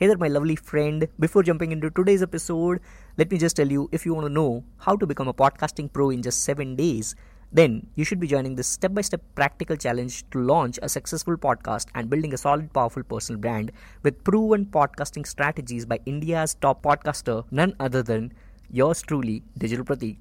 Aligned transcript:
Hey 0.00 0.06
there, 0.06 0.16
my 0.16 0.28
lovely 0.28 0.54
friend. 0.54 1.08
Before 1.18 1.42
jumping 1.42 1.72
into 1.72 1.90
today's 1.90 2.22
episode, 2.22 2.78
let 3.16 3.32
me 3.32 3.36
just 3.36 3.56
tell 3.56 3.66
you 3.66 3.88
if 3.90 4.06
you 4.06 4.14
want 4.14 4.28
to 4.28 4.32
know 4.32 4.62
how 4.76 4.94
to 4.94 5.08
become 5.08 5.26
a 5.26 5.34
podcasting 5.34 5.92
pro 5.92 6.10
in 6.10 6.22
just 6.22 6.44
seven 6.44 6.76
days, 6.76 7.16
then 7.50 7.84
you 7.96 8.04
should 8.04 8.20
be 8.20 8.28
joining 8.28 8.54
this 8.54 8.68
step 8.68 8.94
by 8.94 9.00
step 9.00 9.20
practical 9.34 9.74
challenge 9.74 10.22
to 10.30 10.38
launch 10.38 10.78
a 10.82 10.88
successful 10.88 11.36
podcast 11.36 11.88
and 11.96 12.08
building 12.08 12.32
a 12.32 12.36
solid, 12.36 12.72
powerful 12.72 13.02
personal 13.02 13.40
brand 13.40 13.72
with 14.04 14.22
proven 14.22 14.66
podcasting 14.66 15.26
strategies 15.26 15.84
by 15.84 15.98
India's 16.06 16.54
top 16.54 16.80
podcaster, 16.80 17.44
none 17.50 17.74
other 17.80 18.00
than 18.00 18.32
yours 18.70 19.02
truly, 19.02 19.42
Digital 19.58 19.84
Pratik. 19.84 20.18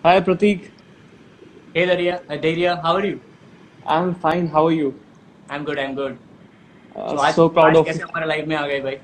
Hi 0.04 0.20
Pratik, 0.20 0.70
Hey 1.72 1.86
Dhairya, 1.86 2.20
uh, 2.28 2.36
Dhairya, 2.36 2.82
how 2.82 2.92
are 2.96 3.06
you? 3.06 3.22
I'm 3.86 4.14
fine. 4.14 4.48
How 4.48 4.66
are 4.66 4.72
you? 4.72 5.00
I'm 5.48 5.64
good, 5.64 5.78
I'm 5.78 5.94
good. 5.94 6.18
Uh, 6.98 7.16
So 7.32 7.44
आज 7.56 7.76
of 7.76 7.84
कैसे 7.86 8.02
हमारे 8.02 8.26
life 8.26 8.46
में 8.48 8.56
आ 8.56 8.66
गए 8.66 8.80
भाई? 8.80 8.96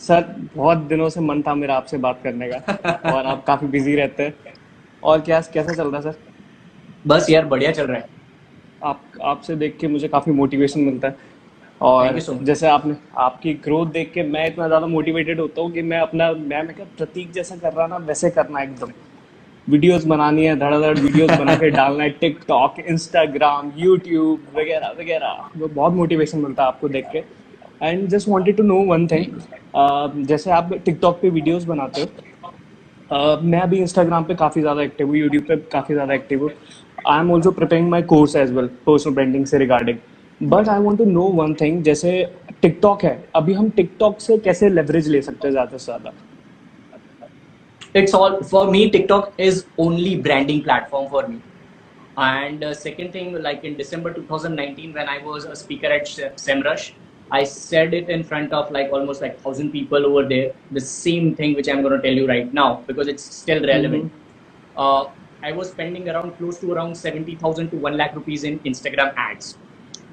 sir 0.00 0.24
बहुत 0.56 0.78
दिनों 0.78 1.08
से 1.08 1.20
मन 1.20 1.42
था 1.42 1.54
मेरा 1.54 1.74
आपसे 1.74 1.98
बात 1.98 2.20
करने 2.24 2.48
का 2.48 3.12
और 3.14 3.26
आप 3.26 3.44
काफ़ी 3.46 3.66
बिज़ी 3.66 3.94
रहते 3.96 4.22
हैं। 4.22 4.54
और 5.02 5.20
क्या 5.20 5.40
कैसा 5.40 5.74
चल 5.74 5.88
रहा 5.88 5.96
है 5.96 6.02
सर? 6.02 6.18
बस 7.06 7.30
यार 7.30 7.44
बढ़िया 7.44 7.72
चल 7.72 7.86
रहा 7.86 7.96
है। 7.96 8.08
आप 8.82 9.02
आपसे 9.22 9.56
देख 9.56 9.78
के 9.80 9.88
मुझे 9.88 10.08
काफ़ी 10.08 10.32
मोटिवेशन 10.32 10.80
मिलता 10.80 11.08
है। 11.08 11.30
और 11.80 12.18
जैसे 12.42 12.68
आपने 12.68 12.96
आपकी 13.18 13.54
ग्रोथ 13.54 13.86
देख 13.86 14.12
के 14.14 14.22
मैं 14.22 14.46
इतना 14.46 14.66
ज़्यादा 14.66 14.86
मोटिवेटेड 14.86 15.40
होता 15.40 15.60
हूँ 15.60 15.72
कि 15.72 15.82
मैं 15.82 15.98
अपना 15.98 16.30
मैं 16.32 16.62
मैं 16.62 16.74
क्या 16.76 16.86
प्रतीक 16.96 17.32
जैसा 17.32 17.56
कर 17.56 17.72
रहा 17.72 17.86
ना 17.86 17.96
वैसे 17.96 18.30
करना 18.30 18.62
एकदम। 18.62 18.92
वीडियोस 19.66 20.04
बनानी 20.06 20.44
है 20.44 20.54
धड़ाधड़ 20.58 20.98
वीडियोस 20.98 21.30
बना 21.30 21.54
के 21.56 21.68
डालना 21.70 22.04
है 22.04 22.10
टिकटॉक 22.20 22.78
इंस्टाग्राम 22.80 23.70
यूट्यूब 23.78 24.46
वगैरह 24.56 24.94
वगैरह। 24.98 25.50
वो 25.56 25.68
बहुत 25.68 25.92
मोटिवेशन 25.94 26.38
मिलता 26.38 26.62
है 26.62 26.68
आपको 26.68 26.88
देख 26.88 27.04
के। 27.12 27.18
And 27.80 28.06
just 28.08 28.28
wanted 28.28 28.56
to 28.56 28.62
know 28.62 28.78
one 28.86 29.06
thing 29.06 30.26
जैसे 30.26 30.50
आप 30.50 30.72
टिकटॉक 30.84 31.18
पे 31.22 31.30
वीडियोस 31.30 31.64
बनाते 31.64 32.00
हो 32.00 32.06
uh, 32.06 33.42
मैं 33.42 33.60
अभी 33.60 33.78
इंस्टाग्राम 33.78 34.24
पे 34.24 34.34
काफ़ी 34.34 34.60
ज़्यादा 34.60 34.82
एक्टिव 34.82 35.06
हूँ 35.06 35.16
यूट्यूब 35.16 35.44
पे 35.44 35.56
काफ़ी 35.72 35.94
ज़्यादा 35.94 36.14
एक्टिव 36.14 36.42
हूँ। 36.42 36.50
I 37.08 37.20
am 37.20 37.32
also 37.32 37.50
preparing 37.52 37.90
my 37.90 38.02
course 38.14 38.36
as 38.36 38.52
well 38.52 38.66
personal 38.86 39.14
branding 39.14 39.46
से 39.46 39.58
regarding 39.58 39.98
but 40.40 40.68
I 40.68 40.80
want 40.80 40.98
to 40.98 41.04
know 41.04 41.28
one 41.34 41.54
thing 41.60 41.82
जैसे 41.82 42.12
टिकटॉक 42.62 43.04
है 43.04 43.16
अभी 43.36 43.52
हम 43.54 43.70
टिकटॉक 43.76 44.20
से 44.20 44.38
कैसे 44.40 44.68
लेवरेज 44.68 45.08
ले 45.08 45.22
सकते 45.22 45.46
हैं 45.48 45.52
ज़्यादा 45.52 45.76
से 45.76 45.84
ज़्यादा? 45.84 46.12
It's 47.94 48.14
all 48.14 48.42
for 48.42 48.70
me 48.70 48.90
tiktok 48.90 49.34
is 49.38 49.66
only 49.78 50.16
branding 50.16 50.62
platform 50.62 51.08
for 51.10 51.26
me. 51.28 51.42
And 52.16 52.62
uh, 52.64 52.74
second 52.74 53.12
thing 53.12 53.40
like 53.42 53.64
in 53.64 53.76
december 53.78 54.12
2019 54.12 54.92
when 54.92 55.08
i 55.08 55.18
was 55.24 55.44
a 55.46 55.56
speaker 55.56 55.86
at 55.86 56.06
Se- 56.06 56.32
semrush 56.36 56.90
i 57.30 57.42
said 57.44 57.94
it 57.94 58.10
in 58.10 58.22
front 58.22 58.52
of 58.52 58.70
like 58.70 58.90
almost 58.92 59.22
like 59.22 59.32
1000 59.42 59.70
people 59.72 60.04
over 60.06 60.28
there 60.28 60.52
the 60.70 60.80
same 60.80 61.34
thing 61.36 61.54
which 61.54 61.68
i'm 61.68 61.80
going 61.82 61.96
to 61.96 62.02
tell 62.06 62.12
you 62.20 62.26
right 62.28 62.52
now 62.52 62.84
because 62.86 63.08
it's 63.08 63.24
still 63.24 63.62
relevant. 63.66 64.12
Uh, 64.76 65.04
i 65.42 65.52
was 65.52 65.70
spending 65.70 66.08
around 66.10 66.36
close 66.36 66.58
to 66.60 66.72
around 66.72 66.94
70000 66.94 67.70
to 67.70 67.76
1 67.78 67.96
lakh 67.96 68.14
rupees 68.14 68.44
in 68.44 68.58
instagram 68.60 69.12
ads. 69.16 69.58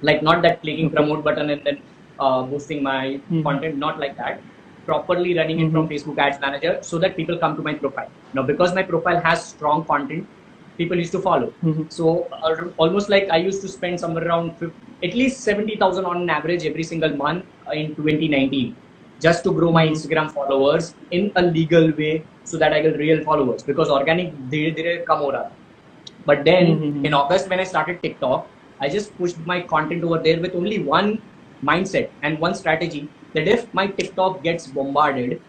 Like 0.01 0.23
not 0.23 0.41
that 0.43 0.61
clicking 0.61 0.89
promote 0.91 1.23
button 1.25 1.49
and 1.49 1.61
then 1.65 1.83
uh, 2.19 2.43
boosting 2.43 2.81
my 2.83 3.21
content 3.43 3.77
not 3.77 3.99
like 3.99 4.15
that 4.17 4.43
properly 4.89 5.37
running 5.37 5.59
it 5.59 5.71
from 5.71 5.87
mm-hmm. 5.87 5.93
Facebook 5.93 6.17
Ads 6.25 6.39
Manager 6.45 6.73
so 6.89 6.99
that 7.03 7.15
people 7.15 7.37
come 7.37 7.55
to 7.55 7.63
my 7.69 7.73
profile. 7.85 8.09
Now, 8.33 8.43
because 8.51 8.73
my 8.73 8.83
profile 8.91 9.21
has 9.21 9.45
strong 9.53 9.85
content, 9.85 10.27
people 10.77 10.97
used 10.97 11.15
to 11.17 11.21
follow. 11.29 11.53
Mm-hmm. 11.63 11.87
So 11.89 12.27
uh, 12.43 12.69
almost 12.77 13.09
like 13.13 13.29
I 13.37 13.37
used 13.37 13.61
to 13.61 13.69
spend 13.77 13.99
somewhere 13.99 14.27
around 14.27 14.57
50, 14.57 14.75
at 15.07 15.13
least 15.21 15.41
70,000 15.41 16.05
on 16.05 16.21
an 16.23 16.29
average 16.29 16.65
every 16.65 16.83
single 16.91 17.15
month 17.23 17.45
uh, 17.67 17.71
in 17.71 17.95
2019 17.95 18.75
just 19.21 19.43
to 19.45 19.53
grow 19.53 19.71
my 19.71 19.85
mm-hmm. 19.85 19.93
Instagram 19.93 20.31
followers 20.31 20.93
in 21.11 21.31
a 21.35 21.41
legal 21.41 21.91
way 22.01 22.23
so 22.43 22.57
that 22.57 22.73
I 22.73 22.81
get 22.81 22.97
real 22.97 23.23
followers 23.23 23.63
because 23.63 23.89
organic 23.89 24.33
they 24.49 24.71
didn't 24.71 25.05
come 25.05 25.21
over. 25.21 25.51
But 26.25 26.45
then 26.45 26.67
mm-hmm. 26.67 27.05
in 27.05 27.13
August 27.13 27.49
when 27.49 27.59
I 27.59 27.65
started 27.65 28.01
TikTok, 28.01 28.47
I 28.79 28.89
just 28.89 29.15
pushed 29.17 29.39
my 29.45 29.61
content 29.61 30.03
over 30.03 30.19
there 30.27 30.39
with 30.39 30.55
only 30.55 30.79
one 30.79 31.21
mindset 31.63 32.09
and 32.21 32.39
one 32.39 32.55
strategy 32.55 33.09
that 33.33 33.47
if 33.47 33.73
my 33.73 33.87
TikTok 33.87 34.43
gets 34.43 34.67
bombarded, 34.67 35.41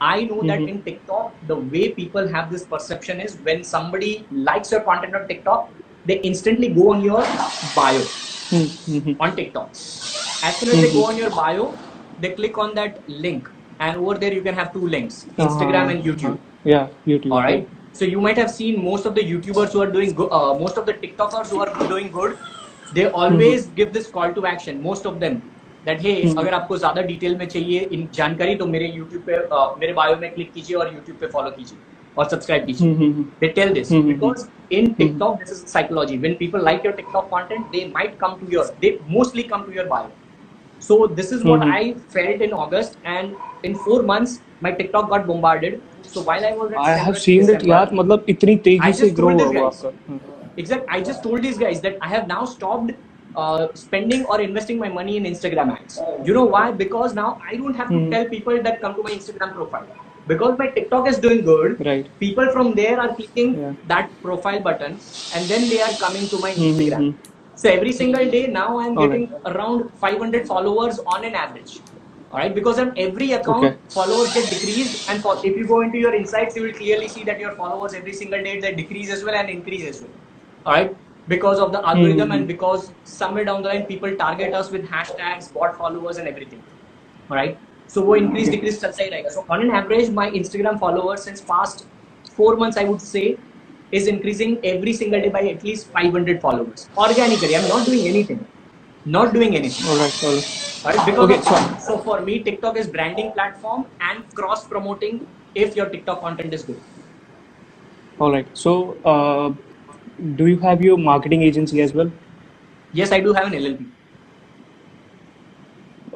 I 0.00 0.24
know 0.24 0.36
mm-hmm. 0.36 0.46
that 0.46 0.60
in 0.62 0.82
TikTok, 0.82 1.34
the 1.46 1.56
way 1.56 1.90
people 1.90 2.26
have 2.28 2.50
this 2.50 2.64
perception 2.64 3.20
is 3.20 3.36
when 3.42 3.62
somebody 3.62 4.26
likes 4.30 4.72
your 4.72 4.80
content 4.80 5.14
on 5.14 5.28
TikTok, 5.28 5.70
they 6.06 6.18
instantly 6.20 6.68
go 6.68 6.92
on 6.92 7.02
your 7.02 7.20
bio 7.76 8.00
mm-hmm. 8.00 9.20
on 9.20 9.36
TikTok. 9.36 9.70
As 9.70 10.56
soon 10.56 10.70
as 10.70 10.74
mm-hmm. 10.74 10.82
they 10.82 10.92
go 10.92 11.04
on 11.04 11.10
mm-hmm. 11.10 11.20
your 11.20 11.30
bio, 11.30 11.78
they 12.20 12.30
click 12.30 12.56
on 12.56 12.74
that 12.74 13.08
link, 13.08 13.50
and 13.78 13.98
over 13.98 14.14
there 14.14 14.32
you 14.32 14.42
can 14.42 14.54
have 14.54 14.72
two 14.72 14.86
links: 14.86 15.26
ah. 15.38 15.46
Instagram 15.46 15.82
uh-huh. 15.82 15.90
and 15.90 16.04
YouTube. 16.04 16.38
Yeah, 16.64 16.88
YouTube. 17.06 17.32
All 17.32 17.42
right. 17.42 17.68
So 17.92 18.04
you 18.04 18.20
might 18.20 18.38
have 18.38 18.50
seen 18.50 18.82
most 18.84 19.04
of 19.04 19.14
the 19.14 19.22
YouTubers 19.22 19.72
who 19.72 19.82
are 19.82 19.90
doing 19.90 20.14
go- 20.14 20.28
uh, 20.28 20.58
most 20.58 20.78
of 20.78 20.86
the 20.86 20.94
TikTokers 20.94 21.50
who 21.50 21.60
are 21.60 21.88
doing 21.88 22.10
good. 22.10 22.38
They 22.92 23.06
always 23.06 23.66
mm-hmm. 23.66 23.74
give 23.74 23.92
this 23.92 24.08
call 24.08 24.32
to 24.34 24.46
action. 24.46 24.82
Most 24.82 25.06
of 25.06 25.20
them, 25.20 25.42
that 25.86 26.02
हे 26.02 26.14
अगर 26.30 26.54
आपको 26.54 26.76
ज़्यादा 26.78 27.02
detail 27.02 27.36
में 27.36 27.46
चाहिए 27.46 27.80
इन 27.92 28.08
जानकारी 28.14 28.54
तो 28.54 28.66
मेरे 28.66 28.86
YouTube 28.88 29.22
पे 29.26 29.38
uh, 29.38 29.80
मेरे 29.80 29.92
बायो 29.92 30.16
में 30.16 30.30
क्लिक 30.34 30.52
कीजिए 30.52 30.76
और 30.76 30.92
यूट्यूब 30.94 31.18
पे 31.20 31.26
फॉलो 31.26 31.50
कीजिए 31.50 31.78
और 32.18 32.28
सब्सक्राइब 32.28 32.64
कीजिए। 32.66 32.94
They 33.40 33.48
tell 33.50 33.72
this 33.74 33.92
because 33.92 34.46
in 34.72 34.92
TikTok 34.92 35.38
this 35.38 35.52
is 35.52 35.64
psychology 35.66 36.16
when 36.18 36.34
people 36.38 36.64
like 36.64 36.86
your 36.86 36.94
TikTok 36.94 37.28
content 37.34 37.66
they 37.66 37.84
might 37.94 38.16
come 38.20 38.36
to 38.40 38.52
your 38.52 38.74
they 38.80 38.98
mostly 39.10 39.42
come 39.52 39.62
to 39.62 39.72
your 39.72 39.86
bio 39.86 40.10
so 40.82 41.06
this 41.14 41.32
is 41.32 41.46
what 41.46 41.68
I 41.74 41.92
felt 42.12 42.42
in 42.42 42.52
August 42.58 43.06
and 43.06 43.34
in 43.64 43.74
4 43.88 44.04
months 44.06 44.40
my 44.62 44.72
TikTok 44.72 45.08
got 45.08 45.26
bombarded 45.26 45.78
so 46.04 46.20
while 46.20 46.44
I 46.44 46.56
was 46.56 46.74
I 46.86 46.98
have 47.00 47.14
seen 47.24 47.46
that 47.46 47.66
यार 47.66 47.90
मतलब 47.92 48.24
इतनी 48.28 48.56
तेज़ी 48.66 48.92
से 48.92 49.10
grow 49.20 49.30
हुआ 49.30 49.66
आपका 49.66 49.92
exact 50.58 50.90
I 50.90 51.02
just 51.02 51.22
told 51.22 51.42
this 51.42 51.58
guys 51.58 51.82
that 51.82 51.98
I 52.02 52.10
have 52.10 52.26
now 52.28 52.46
stopped 52.46 52.92
uh, 53.36 53.68
spending 53.74 54.24
or 54.26 54.40
investing 54.40 54.78
my 54.78 54.88
money 54.88 55.16
in 55.16 55.24
Instagram 55.24 55.76
ads. 55.78 55.98
You 56.24 56.34
know 56.34 56.44
why? 56.44 56.70
Because 56.72 57.14
now 57.14 57.38
I 57.50 57.56
don't 57.56 57.74
have 57.74 57.88
to 57.88 57.98
hmm. 57.98 58.10
tell 58.10 58.24
people 58.26 58.62
that 58.62 58.80
come 58.80 58.94
to 58.94 59.02
my 59.02 59.10
Instagram 59.10 59.54
profile. 59.54 59.86
Because 60.26 60.58
my 60.58 60.68
TikTok 60.68 61.08
is 61.08 61.18
doing 61.18 61.44
good, 61.44 61.84
Right. 61.84 62.08
people 62.18 62.50
from 62.52 62.74
there 62.74 63.00
are 63.00 63.14
clicking 63.14 63.58
Yeah. 63.58 63.72
that 63.86 64.10
profile 64.22 64.60
button 64.60 64.98
and 65.34 65.44
then 65.52 65.68
they 65.68 65.80
are 65.82 65.94
coming 66.04 66.28
to 66.28 66.38
my 66.38 66.52
hmm, 66.52 66.60
hmm, 66.60 66.68
Instagram. 66.68 67.14
So 67.54 67.68
every 67.70 67.92
single 67.92 68.30
day 68.30 68.46
now 68.46 68.78
I'm 68.78 68.96
Alright. 68.96 69.10
getting 69.10 69.34
around 69.46 69.90
500 70.04 70.46
followers 70.46 71.00
on 71.06 71.24
an 71.24 71.34
average. 71.34 71.80
All 72.32 72.38
right, 72.38 72.54
because 72.54 72.78
on 72.78 72.92
every 72.96 73.32
account, 73.32 73.64
Okay. 73.64 73.76
followers 73.88 74.32
get 74.32 74.48
decreased, 74.50 75.10
and 75.10 75.20
for, 75.20 75.34
if 75.44 75.56
you 75.56 75.66
go 75.66 75.80
into 75.80 75.98
your 75.98 76.14
insights, 76.14 76.54
you 76.56 76.62
will 76.62 76.72
clearly 76.72 77.08
see 77.08 77.24
that 77.24 77.40
your 77.40 77.54
followers 77.56 77.92
every 77.92 78.12
single 78.12 78.44
day 78.48 78.60
they 78.60 78.72
decrease 78.72 79.10
as 79.10 79.24
well 79.24 79.34
and 79.34 79.50
increase 79.50 79.84
as 79.88 80.00
well. 80.02 80.12
All 80.64 80.74
right, 80.74 80.96
because 81.29 81.59
of 81.59 81.71
the 81.71 81.81
algorithm 81.87 82.29
Mhm. 82.29 82.35
and 82.35 82.47
because 82.47 82.91
somewhere 83.03 83.45
down 83.45 83.61
the 83.61 83.69
line 83.69 83.83
people 83.83 84.15
target 84.15 84.53
us 84.53 84.71
with 84.71 84.89
hashtags, 84.89 85.53
bot 85.53 85.77
followers, 85.77 86.17
and 86.17 86.27
everything. 86.27 86.61
All 87.29 87.37
right, 87.37 87.57
so 87.87 88.01
वो 88.01 88.15
increase 88.15 88.49
decrease 88.49 88.79
चलता 88.81 89.03
ही 89.03 89.09
रहेगा. 89.09 89.29
So 89.29 89.45
on 89.49 89.63
an 89.63 89.71
average, 89.71 90.11
my 90.11 90.29
Instagram 90.31 90.79
followers 90.79 91.23
since 91.29 91.41
past 91.51 91.85
four 92.37 92.55
months, 92.55 92.77
I 92.77 92.85
would 92.85 93.01
say, 93.01 93.37
is 93.91 94.07
increasing 94.07 94.57
every 94.63 94.93
single 94.93 95.21
day 95.21 95.29
by 95.29 95.41
at 95.41 95.63
least 95.63 95.87
500 95.97 96.41
followers 96.41 96.89
organically. 96.97 97.55
I'm 97.55 97.67
not 97.67 97.85
doing 97.85 98.07
anything. 98.07 98.45
Not 99.05 99.33
doing 99.33 99.55
anything. 99.55 99.89
All 99.89 99.97
right, 99.97 100.23
all 100.23 100.33
right. 100.33 100.61
Right? 100.85 101.05
Because 101.05 101.19
Okay, 101.19 101.37
of- 101.37 101.43
so- 101.43 101.75
so 101.79 101.97
for 101.97 102.21
me, 102.21 102.39
TikTok 102.39 102.77
is 102.77 102.87
branding 102.87 103.31
platform 103.31 103.85
and 104.01 104.23
cross 104.35 104.67
promoting 104.67 105.27
if 105.55 105.75
your 105.75 105.85
TikTok 105.85 106.21
content 106.21 106.53
is 106.53 106.63
good. 106.63 106.79
All 108.19 108.31
right. 108.31 108.47
So, 108.53 108.97
uh, 109.05 109.49
do 110.20 110.46
you 110.46 110.58
have 110.58 110.82
your 110.82 110.96
marketing 110.98 111.42
agency 111.42 111.82
as 111.82 111.94
well? 111.94 112.10
Yes 112.94 113.12
i 113.12 113.20
do 113.20 113.32
have 113.32 113.46
an 113.46 113.54
llp 113.58 113.86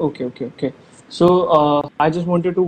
okay 0.07 0.25
okay 0.25 0.45
okay. 0.45 0.71
So 1.11 1.27
I 2.01 2.11
just 2.11 2.27
wanted 2.27 2.53
to 2.55 2.63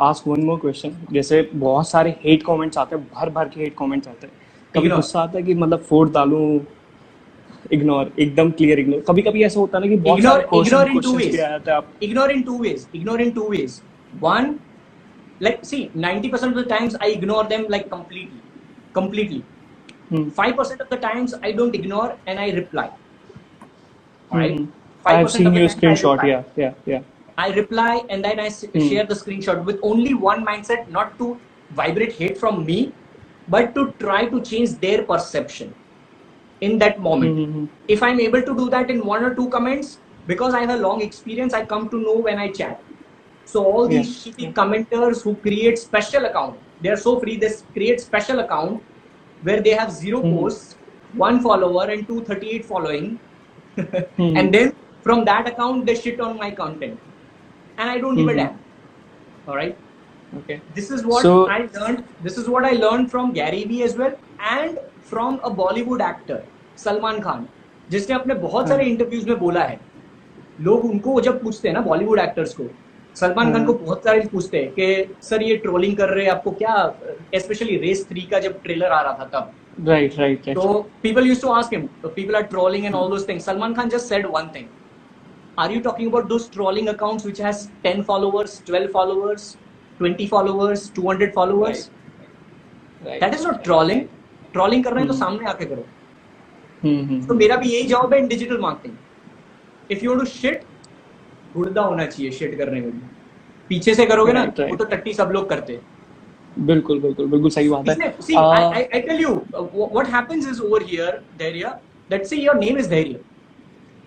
ask 0.00 0.26
one 0.28 0.40
more 0.44 0.58
question 0.60 0.92
जैसे 1.12 1.40
बहुत 1.54 1.88
सारे 1.88 2.10
hate 2.24 2.42
comments 2.46 2.78
आते 2.78 2.96
हैं 2.96 3.04
भर 3.14 3.30
भर 3.30 3.48
के 3.48 3.60
hate 3.60 3.74
comments 3.78 4.08
आते 4.08 4.26
हैं। 4.26 4.34
कभी 4.74 4.88
गुस्सा 4.88 5.20
आता 5.20 5.38
है 5.38 5.42
कि 5.44 5.54
मतलब 5.54 5.82
फोड़ 5.88 6.08
डालू 6.10 6.40
इग्नोर 7.72 8.12
एकदम 8.20 8.50
क्लियर 8.50 8.78
इग्नोर 8.78 9.04
कभी 9.08 9.22
कभी 9.22 9.42
ऐसा 9.44 9.60
होता 9.60 9.78
है 9.78 9.84
ना 9.84 9.90
कि 9.90 9.96
बहुत 9.96 10.18
ignore 10.18 10.40
ignore 10.54 10.90
in 10.90 11.00
two 11.00 11.16
ways 11.16 11.36
ignore 12.02 12.30
in 12.32 12.42
two 12.42 12.58
ways 12.58 12.86
ignore 12.94 13.20
in 13.22 13.30
two 13.30 13.48
ways 13.48 13.80
one 14.22 14.54
like 15.42 15.64
see 15.64 15.88
90% 15.98 16.34
of 16.34 16.54
the 16.54 16.66
times 16.68 16.96
I 17.02 17.12
ignore 17.12 17.46
them 17.46 17.66
like 17.70 17.88
completely 17.90 18.40
completely 18.94 19.42
Hmm. 20.12 20.28
5% 20.30 20.80
of 20.80 20.88
the 20.90 20.98
times 20.98 21.34
I 21.42 21.52
don't 21.52 21.74
ignore 21.74 22.18
and 22.26 22.38
I 22.38 22.50
reply. 22.50 22.90
5% 25.04 25.06
I've 25.06 25.30
seen 25.30 25.52
your 25.54 25.68
screenshot. 25.68 26.22
Yeah, 26.28 26.42
yeah, 26.56 26.74
yeah. 26.86 27.02
I 27.38 27.50
reply 27.52 28.02
and 28.10 28.24
then 28.24 28.40
I 28.40 28.46
s- 28.46 28.64
Hmm. 28.74 28.88
share 28.88 29.06
the 29.12 29.14
screenshot 29.14 29.64
with 29.64 29.78
only 29.82 30.14
one 30.14 30.44
mindset, 30.46 30.88
not 30.98 31.18
to 31.18 31.30
vibrate 31.70 32.12
hate 32.12 32.38
from 32.38 32.64
me, 32.66 32.78
but 33.48 33.74
to 33.74 33.86
try 34.04 34.26
to 34.34 34.42
change 34.42 34.74
their 34.84 35.04
perception 35.12 35.74
in 36.60 36.78
that 36.84 37.00
moment. 37.08 37.34
Mhm. 37.38 37.68
If 37.96 38.02
I'm 38.02 38.20
able 38.20 38.42
to 38.50 38.56
do 38.62 38.68
that 38.76 38.90
in 38.96 39.04
one 39.12 39.24
or 39.24 39.34
two 39.34 39.48
comments, 39.56 39.98
because 40.26 40.54
I 40.54 40.60
have 40.60 40.74
a 40.76 40.82
long 40.86 41.02
experience, 41.02 41.54
I 41.60 41.64
come 41.74 41.88
to 41.94 42.02
know 42.06 42.18
when 42.28 42.38
I 42.38 42.48
chat. 42.60 42.84
So 43.54 43.64
all 43.64 43.88
these 43.88 44.10
Yeah. 44.10 44.32
shitty 44.32 44.52
commenters 44.60 45.22
who 45.24 45.36
create 45.46 45.78
special 45.78 46.26
account, 46.26 46.60
they 46.80 46.90
are 46.96 47.02
so 47.06 47.18
free. 47.24 47.36
They 47.44 47.50
create 47.78 48.00
special 48.00 48.40
account 48.40 48.82
where 49.43 49.61
they 49.61 49.75
have 49.79 49.91
0 49.91 50.21
Mhm. 50.21 50.35
posts, 50.37 50.75
one 51.25 51.39
follower, 51.41 51.85
and 51.95 52.07
238 52.07 52.65
following, 52.65 53.09
Mhm. 53.77 54.37
and 54.39 54.53
then 54.53 54.71
from 55.03 55.25
that 55.25 55.47
account 55.49 55.85
they 55.85 55.95
shit 55.95 56.19
on 56.27 56.37
my 56.37 56.47
content 56.51 56.97
and 57.77 57.89
i 57.91 57.97
don't 58.03 58.17
give 58.19 58.29
a 58.29 58.31
Mhm. 58.31 58.37
damn 58.37 59.51
all 59.51 59.55
right 59.55 59.75
Okay. 60.39 60.55
this 60.77 60.89
is 60.95 61.03
what 61.11 61.21
So- 61.27 61.35
i 61.55 61.59
learned 61.75 62.01
this 62.27 62.39
is 62.41 62.47
what 62.53 62.65
i 62.69 62.71
learned 62.79 63.11
from 63.11 63.29
gary 63.37 63.61
vee 63.71 63.83
as 63.89 63.93
well 64.01 64.15
and 64.55 64.79
from 65.11 65.37
a 65.49 65.51
bollywood 65.59 66.03
actor 66.07 66.39
Salman 66.85 67.19
Khan 67.27 67.45
जिसने 67.89 68.15
अपने 68.15 68.33
बहुत 68.47 68.67
सारे 68.73 68.85
interviews 68.93 69.27
में 69.29 69.37
बोला 69.39 69.61
है 69.69 69.79
लोग 70.69 70.85
उनको 70.85 71.19
जब 71.29 71.41
पूछते 71.43 71.67
हैं 71.67 71.75
ना 71.75 71.81
बॉलीवुड 71.91 72.19
एक्टर्स 72.19 72.53
को 72.59 72.63
सलमान 73.16 73.52
खान 73.52 73.56
हाँ। 73.56 73.66
को 73.66 73.74
बहुत 73.74 74.04
सारे 74.04 74.20
पूछते 74.32 74.58
हैं 74.58 74.70
कि 74.72 75.14
सर 75.22 75.42
ये 75.42 75.56
ट्रोलिंग 75.56 75.96
कर 75.96 76.08
रहे 76.08 76.24
हैं 76.24 76.32
आपको 76.32 76.50
क्या 76.50 76.76
स्पेशली 77.34 77.76
रेस 77.76 78.06
थ्री 78.08 78.20
का 78.20 78.38
जब 78.38 78.62
ट्रेलर 78.62 78.92
आ 78.92 79.00
रहा 79.00 79.12
था 79.12 79.24
तब? 79.32 79.52
राइट 79.88 80.18
राइट 80.18 80.48
तो 80.48 80.80
people 81.02 81.26
use 81.26 81.42
to 81.42 81.48
ask 81.48 81.72
him 81.72 81.86
तो 82.02 82.08
people 82.08 82.36
are 82.36 82.42
trolling 82.42 82.84
and 82.84 82.94
all 82.94 83.10
those 83.10 83.28
things 83.28 83.44
Salman 83.44 83.74
Khan 83.74 83.88
just 83.88 84.06
said 84.06 84.26
one 84.26 84.50
thing 84.54 84.66
are 85.58 85.72
you 85.72 85.80
talking 85.80 86.08
about 86.08 86.28
those 86.28 86.50
trolling 86.52 86.88
accounts 86.88 87.26
which 87.26 87.40
has 87.40 87.68
10 87.86 88.02
followers 88.02 88.62
12 88.70 88.86
followers 88.92 89.56
20 90.02 90.28
followers 90.28 90.92
200 90.98 91.28
followers 91.34 91.90
that 93.04 93.34
is 93.34 93.46
not 93.46 93.62
trolling 93.64 94.00
trolling 94.52 94.84
कर 94.84 94.92
रहे 94.92 95.04
हैं 95.04 95.08
तो 95.08 95.14
hmm. 95.14 95.24
सामने 95.24 95.48
आके 95.48 95.64
करो। 95.64 95.84
हम्म 96.82 97.26
तो 97.26 97.34
मेरा 97.34 97.56
भी 97.56 97.68
यही 97.68 97.82
जॉब 97.82 98.14
है 98.14 98.26
digital 98.28 98.58
marketing 98.58 98.96
if 99.90 100.04
you 100.04 100.10
want 100.10 100.20
to 100.20 100.26
shit 100.26 100.62
गुर्दा 101.54 101.82
होना 101.82 102.06
चाहिए 102.06 102.30
शेड 102.32 102.56
करने 102.58 102.80
के 102.80 102.86
लिए 102.86 103.08
पीछे 103.70 103.94
से 103.94 104.06
करोगे 104.06 104.32
ना 104.32 104.44
वो 104.60 104.76
तो 104.76 104.84
टट्टी 104.86 105.12
सब 105.14 105.30
लोग 105.32 105.48
करते। 105.48 105.78
बिल्कुल 106.60 107.00
बिल्कुल 107.00 107.26
बिल्कुल 107.26 107.50
सही 107.50 107.68
बात 107.68 107.88
है। 107.88 107.94
I 108.74 109.00
tell 109.00 109.20
you 109.20 109.34
what 109.54 110.08
happens 110.14 110.48
is 110.48 110.60
over 110.62 110.82
here 110.86 111.22
Dhairya 111.38 111.72
let's 112.10 112.30
say 112.30 112.36
your 112.36 112.58
name 112.58 112.78
is 112.78 112.88
Dhairya 112.90 113.20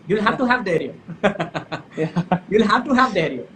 you 0.10 0.18
have 0.22 0.36
to 0.38 0.46
have 0.46 0.64
dhairya 0.64 0.94
you 2.54 2.64
have 2.64 2.82
to 2.82 2.94
have 2.94 3.14
dhairya 3.14 3.48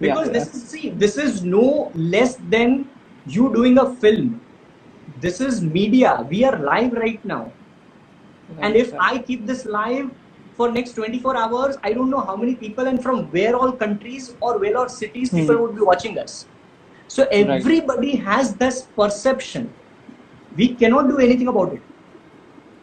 because 0.00 0.30
this 0.30 0.54
is 0.54 0.62
see 0.64 0.90
this 1.04 1.18
is 1.18 1.44
no 1.46 1.90
less 1.96 2.36
than 2.50 2.84
you 3.26 3.48
doing 3.54 3.78
a 3.78 3.84
film 4.02 4.34
this 5.22 5.40
is 5.42 5.64
media 5.66 6.14
we 6.30 6.42
are 6.42 6.60
live 6.64 6.94
right 6.94 7.26
now 7.26 7.46
and 8.62 8.76
if 8.76 8.94
I 9.02 9.18
keep 9.20 9.40
this 9.46 9.66
live 9.66 10.10
for 10.55 10.71
next 10.71 10.93
24 10.93 11.37
hours, 11.37 11.77
I 11.83 11.93
don't 11.93 12.09
know 12.11 12.21
how 12.21 12.35
many 12.37 12.55
people 12.55 12.87
and 12.87 13.01
from 13.03 13.31
where 13.31 13.55
all 13.55 13.73
countries 13.73 14.35
or 14.41 14.59
where 14.59 14.77
all 14.77 14.89
cities 14.89 15.31
Hmm. 15.31 15.39
people 15.39 15.57
would 15.63 15.75
be 15.75 15.81
watching 15.81 16.19
us. 16.19 16.49
So 17.07 17.27
everybody 17.31 18.15
has 18.17 18.55
this 18.57 18.83
perception. 18.97 19.75
We 20.55 20.75
cannot 20.75 21.09
do 21.09 21.19
anything 21.19 21.47
about 21.49 21.73
it. 21.73 21.83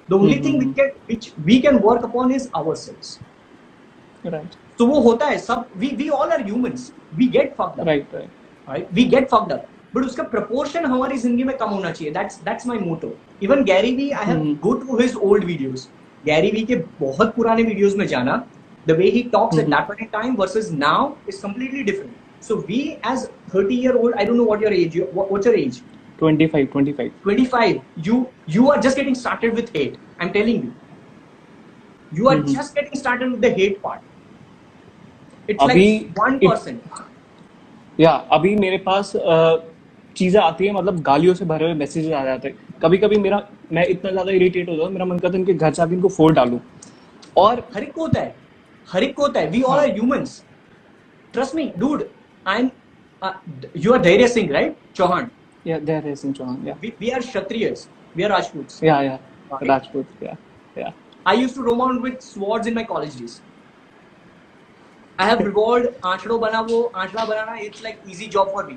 The 0.09 0.19
only 0.19 0.41
thing 0.43 0.59
we 0.59 0.67
Hmm. 0.67 0.73
can 0.81 0.91
which 1.07 1.35
we 1.51 1.61
can 1.63 1.81
work 1.83 2.05
upon 2.05 2.33
is 2.41 2.51
ourselves. 2.63 3.21
right 4.37 4.57
So 4.79 4.87
वो 4.89 5.01
होता 5.03 5.27
है 5.27 5.39
सब 5.47 5.71
we 5.83 5.93
we 6.03 6.11
all 6.11 6.33
are 6.39 6.43
humans. 6.51 6.93
We 7.21 7.29
get 7.39 7.57
fucked 7.61 7.81
up. 7.81 7.87
right 7.91 8.13
right 8.19 8.33
right? 8.69 8.93
We 9.01 9.07
get 9.17 9.31
fucked 9.35 9.53
up. 9.59 9.71
But 9.95 10.05
उसका 10.07 10.25
proportion 10.33 10.87
हमारी 10.87 11.19
जिंदगी 11.25 11.45
में 11.51 11.57
कम 11.59 11.71
होना 11.77 11.93
चाहिए. 11.93 12.15
That's 12.15 12.39
that's 12.49 12.67
my 12.73 12.79
motto. 12.87 13.13
Even 13.49 13.65
Gary 13.73 13.95
Vee, 14.01 14.13
I 14.15 14.25
have 14.33 14.43
Hmm. 14.43 14.55
go 14.69 14.75
to 14.85 14.97
his 15.03 15.17
old 15.17 15.45
Gary 16.26 16.52
Vee 16.52 16.62
के 16.64 16.76
बहुत 17.00 17.36
पुराने 17.36 17.64
वीडियोस 17.64 17.96
में 17.96 18.06
जाना 18.08 18.44
the 18.88 18.92
way 18.98 19.10
he 19.10 19.24
talks 19.34 19.60
at 19.60 19.66
that 19.66 19.88
point 19.88 20.02
in 20.02 20.08
time 20.14 20.36
versus 20.36 20.72
now 20.72 21.14
is 21.30 21.42
completely 21.44 21.84
different 21.84 22.44
so 22.44 22.56
we 22.68 22.80
age 23.12 23.28
30 23.56 23.72
year 23.72 23.96
old 23.96 24.16
I 24.16 24.26
don't 24.26 24.38
know 24.38 24.46
what 24.46 24.64
your 24.64 24.74
age 24.74 24.98
what 25.14 25.46
your 25.48 25.56
age 25.60 25.82
25 26.24 26.68
25 26.76 27.10
25 27.28 27.80
you 28.08 28.26
you 28.50 28.68
are 28.68 28.82
just 28.82 28.98
getting 28.98 29.16
started 29.16 29.54
with 29.56 29.70
hate 29.76 29.98
I 30.20 30.26
am 30.26 30.32
telling 30.34 30.64
you 30.64 30.72
you 32.12 32.28
are 32.30 32.42
just 32.44 32.76
getting 32.76 33.00
started 33.00 33.30
with 33.30 33.40
the 33.46 33.54
hate 33.60 33.80
part 33.84 35.50
it's 35.50 35.64
like 35.68 36.20
1% 36.20 38.00
या 38.00 38.12
अभी 38.32 38.56
मेरे 38.56 38.78
पास 38.86 39.12
चीज़ें 40.16 40.42
आती 40.42 40.68
है 40.68 40.74
मतलब 40.74 41.02
गालियों 41.04 41.34
से 41.34 41.46
भरे 41.46 41.66
हुए 41.66 41.74
मैसेजेस 41.76 42.14
आ 42.14 42.24
जाते 42.26 42.48
हैं। 42.48 42.69
कभी 42.82 42.98
कभी 42.98 43.18
मेरा 43.20 43.42
मैं 43.74 43.86
इतना 43.94 44.12
ज़्यादा 44.12 44.32
इरिटेट 44.32 44.70
हूँ 44.70 44.90
मेरा 44.92 45.06
मन 45.06 45.20
करता 45.20 45.34
है 45.34 45.40
इनके 45.40 45.54
घर 45.54 45.72
जाके 45.74 45.94
इनको 45.96 46.10
फोड़ 46.18 46.34
डालूं। 46.34 46.60
और 47.38 47.60
हर 47.76 47.84
एक 47.84 47.94
को 47.94 48.02
होता 48.02 48.22
है 48.22 48.36
हर 48.88 49.04
एक 49.04 49.16
को 49.16 49.22
होता 49.24 49.40
है। 49.40 49.50
We 49.52 49.62
all. 49.62 49.80
Are 49.80 49.90
humans 49.92 50.44
trust 51.34 51.56
me 51.56 51.72
dude 51.78 52.04
I 52.48 52.60
am 52.60 52.70
you 53.78 53.94
are 53.94 54.02
Dhairya 54.02 54.28
Singh 54.28 54.52
right 54.54 54.78
Chauhan 54.96 55.30
या 55.68 55.80
देयर 55.90 56.08
इज़ 56.10 56.26
इन 56.28 56.34
चौहान 56.34 56.68
या 56.68 56.76
we 56.84 57.10
are 57.10 57.20
Kshatriyas 57.22 57.90
we 58.18 58.24
are 58.24 58.30
Rajput 58.32 58.84
या 58.84 59.02
या 59.02 59.20
Right. 59.52 59.68
राजपूत 59.70 60.10
या 60.24 60.36
या 60.78 60.92
I 61.28 61.38
use 61.42 61.56
to 61.56 61.62
roam 61.64 61.82
out 61.82 62.02
with 62.04 62.18
swords 62.26 62.68
in 62.72 62.76
my 62.80 62.84
college 62.92 63.16
days. 63.22 63.36
I 65.20 65.26
have 65.30 65.42
revolved 65.46 65.88
आंचड़ो 66.12 66.38
बना 66.40 66.62
वो 66.70 66.82
आंचड़ा 67.04 67.26
बनाना 67.26 67.56
it's 67.68 67.84
like 67.88 68.00
easy 68.14 68.28
job 68.36 68.52
for 68.58 68.64
me. 68.68 68.76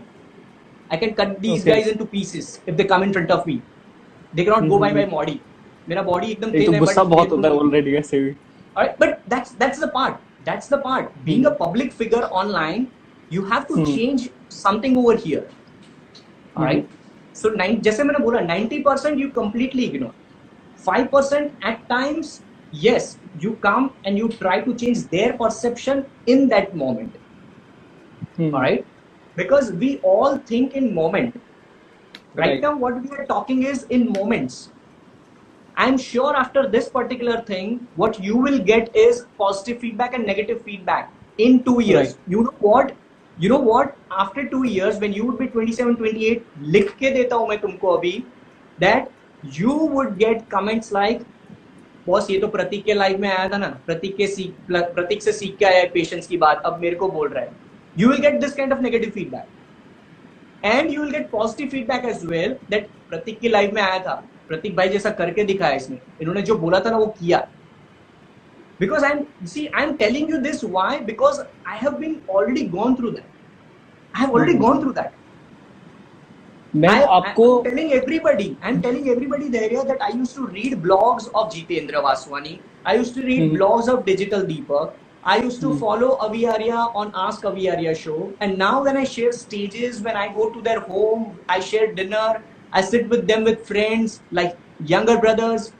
I 0.90 0.98
can 1.02 1.14
cut 1.20 1.34
these 1.44 1.66
Okay. 1.66 1.72
guys 1.72 1.90
into 1.92 2.06
pieces 2.14 2.48
if 2.72 2.78
they 2.80 2.86
come 2.94 3.04
in 3.08 3.12
front 3.18 3.30
of 3.36 3.46
me. 3.50 3.56
They 4.34 4.44
can 4.44 4.52
not 4.52 4.68
go 4.68 4.78
by 4.78 4.92
my 4.94 5.06
body 5.06 5.38
मेरा 5.88 6.02
body 6.02 6.30
एकदम 6.32 6.50
तेज 6.50 6.66
तो 6.66 6.72
है 6.72 6.78
गुस्सा 6.78 7.04
बहुत 7.14 7.30
होता 7.32 7.48
है 7.48 7.54
ऑलरेडी 7.54 7.92
वैसे 7.92 8.20
भी। 8.20 8.30
But 9.00 9.18
that's 9.30 9.54
that's 9.58 9.80
the 9.84 9.90
part 9.94 10.14
that's 10.46 10.72
the 10.72 10.82
part 10.84 11.24
being 11.24 11.46
a 11.46 11.54
public 11.60 11.92
figure 11.92 12.22
online 12.42 12.86
you 13.32 13.42
have 13.52 13.62
to 13.68 13.84
change 13.84 14.28
something 14.62 14.98
over 14.98 15.18
here 15.26 15.48
right 16.58 16.88
so 17.36 17.50
nine 17.56 17.80
जैसे 17.80 18.04
मैंने 18.04 18.24
बोला 18.24 18.40
90% 18.54 19.18
you 19.20 19.28
completely 19.36 19.84
ignore 19.84 20.14
5% 20.88 21.66
at 21.66 21.78
times 21.88 22.40
yes 22.72 23.18
you 23.40 23.56
come 23.56 23.90
and 24.04 24.18
you 24.18 24.28
try 24.28 24.60
to 24.60 24.74
change 24.74 25.00
their 25.08 25.32
perception 25.34 26.04
in 26.26 26.48
that 26.48 26.74
moment. 26.74 27.16
Hmm. 28.36 28.54
all 28.54 28.62
right 28.62 28.86
because 29.36 29.72
we 29.72 29.98
all 29.98 30.38
think 30.38 30.74
in 30.74 30.94
moment. 30.94 31.34
Right, 32.34 32.46
Right. 32.46 32.60
now, 32.62 32.76
what 32.76 33.02
we 33.02 33.10
are 33.10 33.26
talking 33.26 33.62
is 33.64 33.82
in 33.90 34.12
moments. 34.12 34.70
I'm 35.76 35.98
sure 35.98 36.36
after 36.36 36.68
this 36.68 36.88
particular 36.88 37.40
thing, 37.42 37.86
what 37.96 38.18
you 38.20 38.36
will 38.36 38.58
get 38.60 38.94
is 38.96 39.26
positive 39.38 39.80
feedback 39.80 40.14
and 40.14 40.26
negative 40.26 40.62
feedback. 40.62 41.10
in 41.38 41.54
two 41.66 41.74
years 41.84 42.08
Right. 42.08 42.32
you 42.32 42.40
know 42.46 42.50
what 42.64 42.90
you 43.36 43.48
know 43.50 43.58
what 43.66 43.92
after 44.22 44.42
two 44.48 44.58
years 44.70 44.98
when 45.04 45.14
you 45.18 45.22
would 45.26 45.38
be 45.38 45.46
27 45.52 45.94
28 46.00 46.42
लिख 46.74 46.90
के 46.98 47.10
देता 47.10 47.36
हूँ 47.36 47.48
मैं 47.48 47.58
तुमको 47.60 47.92
अभी 47.96 48.12
that 48.78 49.08
you 49.58 49.76
would 49.94 50.10
get 50.18 50.42
comments 50.54 50.92
like 50.96 51.22
boss 52.08 52.30
ये 52.30 52.38
तो 52.40 52.48
प्रतीक 52.48 52.84
के 52.84 52.94
लाइव 52.94 53.20
में 53.20 53.28
आया 53.28 53.48
था 53.48 53.58
ना 53.58 53.68
प्रतीक 53.86 54.16
के 54.16 54.26
सीख 54.26 54.70
प्रतीक 54.70 55.22
से 55.22 55.32
सीख 55.32 55.56
के 55.58 55.64
आया 55.64 55.80
है 55.80 55.88
पेशेंस 55.94 56.26
की 56.26 56.36
बात 56.44 56.62
अब 56.66 56.78
मेरे 56.80 56.96
को 56.96 57.08
बोल 57.16 57.28
रहा 57.28 57.44
है 57.44 57.52
you 57.98 58.08
will 58.08 58.20
get 58.22 58.40
this 58.40 58.54
kind 58.54 58.72
of 58.72 58.80
negative 58.82 59.10
feedback 59.14 59.46
and 60.64 60.90
you 60.90 61.02
will 61.02 61.10
get 61.12 61.30
positive 61.30 61.68
feedback 61.70 62.04
as 62.10 62.24
well 62.26 62.56
that 62.70 62.88
Prateek 63.08 63.40
की 63.40 63.48
लाइव 63.48 63.74
में 63.74 63.82
आया 63.82 63.98
था 64.06 64.14
प्रतीक 64.48 64.76
भाई 64.76 64.88
जैसा 64.88 65.10
करके 65.20 65.44
दिखाया 65.44 65.74
इसने 65.76 65.98
इन्होंने 66.20 66.42
जो 66.50 66.58
बोला 66.58 66.80
था 66.80 66.90
ना 66.90 66.96
वो 66.98 67.06
किया 67.18 67.46
because 68.80 69.04
i'm 69.06 69.18
see 69.50 69.62
i'm 69.80 69.90
telling 69.98 70.30
you 70.32 70.38
this 70.44 70.62
why 70.76 70.92
because 71.08 71.36
i 71.72 71.76
have 71.82 71.98
been 72.04 72.14
already 72.36 72.62
gone 72.70 72.96
through 73.00 73.10
that 73.16 73.26
i 74.14 74.22
have 74.22 74.32
already 74.38 74.54
Mhm. 74.54 74.62
gone 74.62 74.80
through 74.84 74.94
that 74.96 75.12
मैं 76.74 76.88
I, 76.88 77.02
आपको 77.18 77.46
I'm 77.46 77.64
telling 77.64 77.92
everybody, 77.92 78.44
I'm 78.68 78.80
telling 78.84 79.08
everybody 79.14 79.48
the 79.54 79.60
area 79.64 79.84
that 79.88 80.04
I 80.04 80.10
used 80.18 80.36
to 80.36 80.46
read 80.52 80.76
blogs 80.84 81.26
of 81.40 81.50
Jitendra 81.54 82.02
Vaswani. 82.06 82.52
I 82.84 82.94
used 83.00 83.14
to 83.18 83.24
read 83.26 83.42
Mhm. 83.42 83.56
blogs 83.56 83.90
of 83.94 84.04
Digital 84.06 84.46
Deepak. 84.52 84.94
I 85.24 85.36
used 85.38 85.60
to 85.60 85.68
Mhm. 85.68 85.78
follow 85.78 86.16
Avi 86.26 86.46
Arya 86.46 86.78
on 86.94 87.10
Ask 87.14 87.44
Avi 87.44 87.70
Arya 87.70 87.94
show. 87.94 88.30
And 88.40 88.58
now 88.58 88.82
when 88.84 88.96
I 88.96 89.04
share 89.04 89.32
stages, 89.32 90.00
when 90.02 90.16
I 90.16 90.28
go 90.38 90.48
to 90.50 90.62
their 90.62 90.80
home, 90.80 91.26
I 91.48 91.60
share 91.60 91.92
dinner, 91.94 92.42
I 92.72 92.82
sit 92.82 93.08
with 93.08 93.26
them 93.28 93.44
with 93.44 93.60
friends, 93.70 94.20
like 94.32 94.56
younger 94.94 95.16
brothers. 95.18 95.72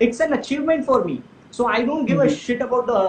It's 0.00 0.20
an 0.20 0.32
achievement 0.32 0.86
for 0.86 1.04
me. 1.04 1.20
So 1.50 1.66
I 1.66 1.82
don't 1.82 2.06
give 2.06 2.18
mm-hmm. 2.18 2.28
a 2.28 2.30
Mhm. 2.30 2.46
shit 2.46 2.64
about 2.68 2.86
the 2.86 3.02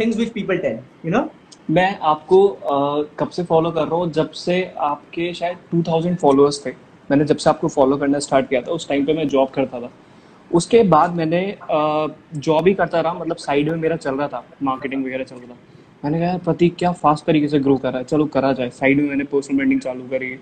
things 0.00 0.16
which 0.16 0.32
people 0.32 0.64
tell, 0.66 0.80
you 1.04 1.14
know? 1.16 1.26
मैं 1.70 1.98
आपको 2.10 2.38
अ, 2.48 2.76
कब 3.18 3.30
से 3.30 3.42
follow 3.44 3.70
कर 3.70 3.86
रहा 3.86 3.96
हूँ 3.96 4.10
जब 4.12 4.30
से 4.30 4.62
आपके 4.90 5.32
शायद 5.34 5.58
2000 5.74 6.16
फॉलोअर्स 6.20 6.66
थे 6.66 6.70
मैंने 7.10 7.24
जब 7.24 7.36
से 7.36 7.50
आपको 7.50 7.68
फॉलो 7.68 7.96
करना 7.96 8.18
स्टार्ट 8.18 8.48
किया 8.48 8.60
था 8.62 8.72
उस 8.72 8.88
टाइम 8.88 9.04
पे 9.06 9.12
मैं 9.14 9.28
जॉब 9.28 9.48
करता 9.54 9.80
था 9.80 9.90
उसके 10.52 10.82
बाद 10.82 11.14
मैंने 11.14 11.56
जॉब 11.70 12.68
ही 12.68 12.74
करता 12.74 13.00
रहा 13.00 13.14
मतलब 13.14 13.36
साइड 13.36 13.70
में 13.70 13.76
मेरा 13.76 13.96
चल 13.96 14.14
रहा 14.14 14.28
था 14.28 14.44
मार्केटिंग 14.62 15.04
वगैरह 15.04 15.24
चल 15.24 15.36
रहा 15.36 15.46
था। 15.46 15.56
मैंने 16.04 16.18
कहा, 16.18 16.28
यार, 16.28 16.38
प्रतीक, 16.38 16.76
क्या 16.78 16.92
फास्ट 16.92 17.24
तरीके 17.24 17.48
से 17.48 17.58
ग्रो 17.58 17.76
कर 17.76 17.88
रहा 17.88 17.98
है? 17.98 18.04
चलो, 18.04 18.24
करा 18.24 18.52
जाए। 18.52 18.70
साइड 18.70 19.00
में 19.00 19.08
मैंने 19.08 19.24
पर्सनल 19.24 19.56
ब्रांडिंग 19.56 19.80
चालू 19.80 20.02
करी। 20.02 20.38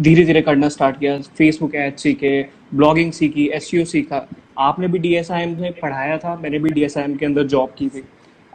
धीरे 0.00 0.24
धीरे 0.24 0.40
करना 0.42 0.68
स्टार्ट 0.68 0.98
किया। 0.98 1.18
फेसबुक 1.20 1.74
एड 1.74 1.96
सीखे 1.96 2.48
ब्लॉगिंग 2.74 3.12
सीखी 3.12 3.46
एस 3.46 3.70
सीखा। 3.92 4.26
आपने 4.58 4.88
भी 4.88 4.98
डी 4.98 5.14
एस 5.14 5.30
आई 5.30 5.42
एम 5.42 5.60
में 5.60 5.72
पढ़ाया 5.72 6.18
था, 6.18 6.36
मैंने 6.36 6.58
भी 6.58 6.70
डी 6.70 6.84
एस 6.84 6.98
आई 6.98 7.04
एम 7.04 7.16
के 7.16 7.26
अंदर 7.26 7.42
जॉब 7.42 7.74
की 7.78 7.88
थी। 7.88 8.04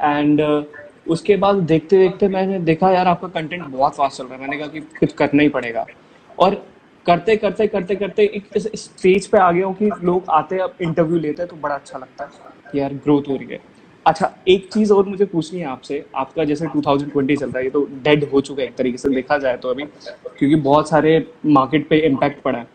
एंड 0.02 0.66
उसके 1.08 1.36
बाद 1.36 1.56
देखते 1.56 1.98
देखते 1.98 2.28
मैंने 2.28 2.60
देखा, 2.60 2.92
यार, 2.92 3.08
आपका 3.08 3.28
कंटेंट 3.28 3.66
बहुत 3.66 3.96
फास्ट 3.96 4.18
चल 4.18 4.24
रहा 4.24 4.36
है। 4.36 4.42
मैंने 4.42 4.58
कहा 4.58 4.68
कि 4.68 4.80
कुछ 4.80 5.14
करना 5.14 5.44
ही 5.44 5.50
पड़ेगा। 5.50 5.86
और 6.40 6.71
करते 7.12 7.36
करते 7.38 7.68
करते 7.68 7.96
करते 7.96 8.24
एक 8.36 8.48
इस 8.58 8.68
स्टेज 8.78 9.28
पे 9.28 9.38
आ 9.40 9.52
गया 9.52 9.66
हूँ 9.66 9.76
कि 9.76 9.90
लोग 10.04 10.30
आते 10.32 10.56
हैं 10.56 10.64
अब 10.64 10.76
इंटरव्यू 10.82 11.18
लेते 11.20 11.42
हैं 11.42 11.50
तो 11.50 11.56
बड़ा 11.58 11.76
अच्छा 11.76 11.98
लगता 12.00 12.24
है 12.26 12.80
यार 12.80 12.94
ग्रोथ 12.96 13.28
हो 13.30 13.36
रही 13.36 13.48
है। 13.48 13.60
अच्छा 14.06 14.32
एक 14.50 14.70
चीज़ 14.74 14.92
और 14.94 15.06
मुझे 15.06 15.26
पूछनी 15.28 15.60
है 15.60 15.66
आपसे। 15.68 16.04
आपका 16.16 16.44
जैसे 16.44 16.68
2020 16.68 17.40
चल 17.40 17.46
रहा 17.46 17.58
है 17.58 17.64
ये 17.64 17.70
तो 17.70 17.88
डेड 18.04 18.24
हो 18.32 18.42
चुका 18.42 18.62
है 18.62 18.68
एक 18.68 18.76
तरीके 18.76 18.98
से 18.98 19.10
देखा 19.10 19.38
जाए 19.38 19.58
तो 19.58 19.70
अभी 19.70 19.84
क्योंकि 19.84 20.56
बहुत 20.62 20.90
सारे 20.90 21.12
मार्केट 21.48 21.88
पे 21.90 21.98
इम्पैक्ट 22.08 22.42
पड़ा 22.44 22.60
है। 22.60 22.68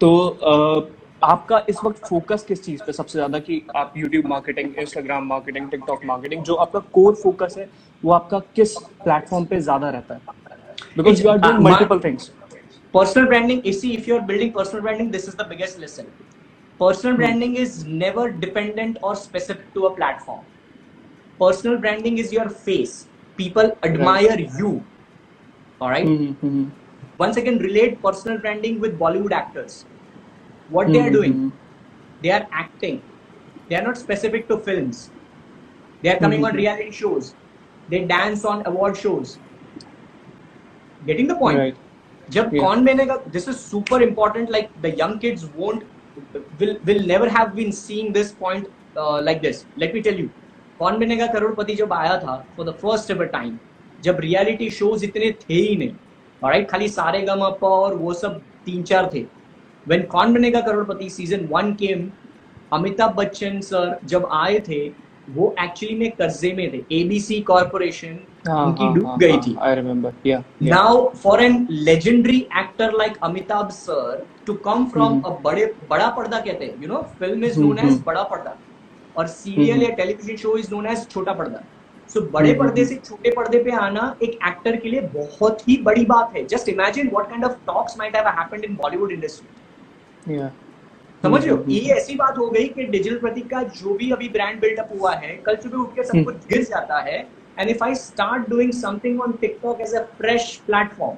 तो 0.00 0.10
आपका 1.22 1.62
इस 1.68 1.80
वक्त 1.84 2.04
फोकस 2.08 2.44
किस 2.48 2.64
चीज़ 2.64 2.82
पे 2.82 2.92
सबसे 2.92 3.12
ज़्यादा 3.12 3.38
कि 3.38 3.62
आप 3.76 3.94
YouTube 3.96 4.26
marketing 4.26 4.74
Instagram 4.78 5.26
marketing 5.28 5.70
TikTok 5.70 6.04
marketing 6.06 6.42
जो 6.44 6.54
आपका 6.56 6.78
कोर 6.92 7.14
फोकस 7.22 7.54
है 7.58 7.68
वो 8.02 8.12
आपका 8.12 8.38
किस 8.56 8.76
प्लेटफॉर्म 9.02 9.44
पे 9.46 9.60
ज़्यादा 9.60 9.90
रहता 9.90 10.14
है? 10.14 10.20
Because 10.96 11.22
you 11.22 11.30
are 11.30 11.38
doing 11.38 11.58
multiple 11.62 12.00
things 12.00 12.30
personal 12.92 13.28
branding 13.28 13.64
you 13.64 13.72
see 13.72 13.94
if 13.96 14.06
you're 14.06 14.22
building 14.30 14.52
personal 14.52 14.82
branding 14.82 15.10
this 15.10 15.26
is 15.28 15.34
the 15.36 15.44
biggest 15.44 15.78
lesson. 15.78 16.12
Personal 16.78 17.16
Hmm. 17.16 17.20
branding 17.22 17.56
is 17.56 17.84
never 17.84 18.30
dependent 18.32 18.98
or 19.02 19.14
specific 19.16 19.72
to 19.74 19.86
a 19.86 19.94
platform. 19.96 20.46
Personal 21.40 21.78
branding 21.78 22.18
is 22.18 22.32
your 22.32 22.48
face. 22.48 23.08
People 23.36 23.72
admire 23.82 24.38
you. 24.38 24.86
All 25.80 25.90
right? 25.90 26.06
Mm-hmm. 26.06 26.64
once 27.18 27.36
again 27.36 27.58
relate 27.58 28.02
personal 28.02 28.38
branding 28.38 28.80
with 28.80 28.98
bollywood 28.98 29.32
actors. 29.32 29.86
What 30.68 30.92
they 30.92 31.00
are 31.00 31.10
doing? 31.10 31.42
they 32.20 32.30
are 32.30 32.46
acting. 32.52 33.02
They 33.68 33.76
are 33.76 33.82
not 33.82 33.96
specific 33.98 34.48
to 34.48 34.58
films. 34.60 35.12
They 36.02 36.10
are 36.10 36.18
coming 36.18 36.44
on 36.44 36.52
Mhm. 36.52 36.56
reality 36.56 36.90
shows. 36.92 37.34
They 37.88 38.04
dance 38.06 38.44
on 38.44 38.62
award 38.66 38.96
shows. 38.96 39.40
Getting 41.04 41.26
the 41.28 41.34
point? 41.36 41.58
Right. 41.58 41.76
जब 42.30 42.50
Yeah. 42.50 42.60
Kaun 42.60 42.84
Banega? 42.84 43.16
This 43.32 43.48
is 43.48 43.56
super 43.56 44.02
important 44.02 44.50
like 44.50 44.68
the 44.82 44.94
young 45.00 45.18
kids 45.20 45.44
won't 45.56 45.84
will 46.60 46.72
will 46.88 47.02
never 47.08 47.26
have 47.34 47.50
been 47.56 47.70
seeing 47.72 48.08
this 48.14 48.30
point 48.38 48.66
uh, 48.96 49.18
like 49.26 49.38
this. 49.42 49.58
Let 49.82 49.94
me 49.94 50.00
tell 50.06 50.18
you. 50.20 50.28
कौन 50.78 50.98
बनेगा 50.98 51.26
करोड़पति 51.26 51.74
जब 51.74 51.92
आया 51.92 52.16
था 52.18 52.34
for 52.56 52.66
the 52.66 52.72
first 52.82 53.10
ever 53.10 53.26
time 53.34 53.58
जब 54.02 54.20
reality 54.20 54.68
shows 54.70 55.04
इतने 55.04 55.30
थे 55.42 55.54
ही 55.54 55.76
नहीं। 55.76 55.94
Alright 56.42 56.68
खाली 56.70 56.88
सारे 56.88 57.20
गम 57.22 57.42
और 57.42 57.94
वो 57.96 58.14
सब 58.14 58.40
तीन 58.66 58.82
चार 58.90 59.10
थे। 59.14 59.24
When 59.88 60.02
Kaun 60.12 60.34
Banega 60.34 60.60
Crorepati? 60.60 61.08
Season 61.10 61.46
one 61.52 61.72
came 61.82 62.10
Amitabh 62.72 63.14
Bachchan 63.14 63.60
sir 63.60 63.98
जब 64.04 64.28
आए 64.32 64.58
थे 64.68 64.80
वो 65.34 65.54
एक्चुअली 65.60 65.96
में 65.98 66.10
कर्जे 66.20 66.52
में 66.52 66.70
थे 66.72 66.84
एबीसी 67.00 67.40
कॉर्पोरेशन 67.50 68.18
हाँ, 68.48 68.64
उनकी 68.66 68.84
हाँ, 68.84 68.94
डूब 68.94 69.06
हाँ, 69.06 69.18
गई 69.18 69.38
थी 69.46 69.56
yeah. 70.24 70.42
now 70.60 71.10
for 71.22 71.34
an 71.40 71.54
legendary 71.86 72.38
actor 72.62 72.86
like 73.00 73.14
amitabh 73.28 73.72
sir 73.72 74.26
to 74.46 74.56
come 74.66 74.82
from 74.94 75.14
Mhm. 75.14 75.28
a 75.30 75.30
बड़े 75.44 75.64
बड़ा 75.90 76.08
पर्दा 76.16 76.40
कहते 76.40 76.64
हैं 76.64 76.88
know 76.88 77.00
film 77.22 77.46
is 77.50 77.56
known 77.58 77.78
Mhm. 77.78 77.88
as 77.88 78.02
बड़ा 78.06 78.22
पर्दा 78.32 78.56
और 79.16 79.26
सीरियल 79.26 79.76
Mhm. 79.76 79.82
या 79.82 79.90
television 79.96 80.36
show 80.36 80.56
is 80.58 80.70
known 80.74 80.86
as 80.86 81.06
छोटा 81.10 81.32
पर्दा 81.40 81.64
सो 82.10 82.20
बड़े 82.36 82.50
Mhm. 82.50 82.58
पर्दे 82.58 82.84
से 82.84 82.96
छोटे 83.04 83.30
पर्दे 83.36 83.62
पे 83.64 83.70
आना 83.76 84.04
एक 84.22 84.38
एक्टर 84.48 84.76
के 84.76 84.88
लिए 84.88 85.00
बहुत 85.14 85.68
ही 85.68 85.76
बड़ी 85.88 86.04
बात 86.06 86.36
है 86.36 86.44
just 86.54 86.68
imagine 86.68 87.08
what 87.10 87.28
kind 87.30 87.44
of 87.44 87.56
talks 87.66 87.98
might 87.98 88.16
have 88.16 88.28
happened 88.40 88.64
in 88.64 88.76
Bollywood 88.76 89.12
industry. 89.12 89.48
समझ 91.22 91.40
रहे 91.42 91.50
हो 91.50 91.56
हम्म, 91.56 91.70
ये 91.70 91.80
ऐसी 91.94 92.14
बात 92.16 92.38
हो 92.38 92.46
गई 92.50 92.66
कि 92.68 92.84
डिजिटल 92.84 93.16
प्रतीक 93.18 93.48
का 93.50 93.62
जो 93.62 93.94
भी 93.94 94.10
अभी 94.10 94.28
ब्रांड 94.28 94.60
बिल्डअप 94.60 94.88
हुआ 95.00 95.14
है 95.14 95.34
कल 95.46 95.56
सुबह 95.56 95.78
उठ 95.78 95.94
के 95.96 96.02
सब 96.02 96.14
हम्म। 96.14 96.24
कुछ 96.24 96.46
गिर 96.50 96.62
जाता 96.64 97.00
है 97.00 97.18
and 97.58 97.70
if 97.70 97.84
I 97.84 97.94
start 97.94 98.48
doing 98.50 98.72
something 98.72 99.20
on 99.20 99.32
TikTok 99.40 99.80
as 99.80 99.94
a 99.94 100.02
fresh 100.18 100.54
platform 100.66 101.16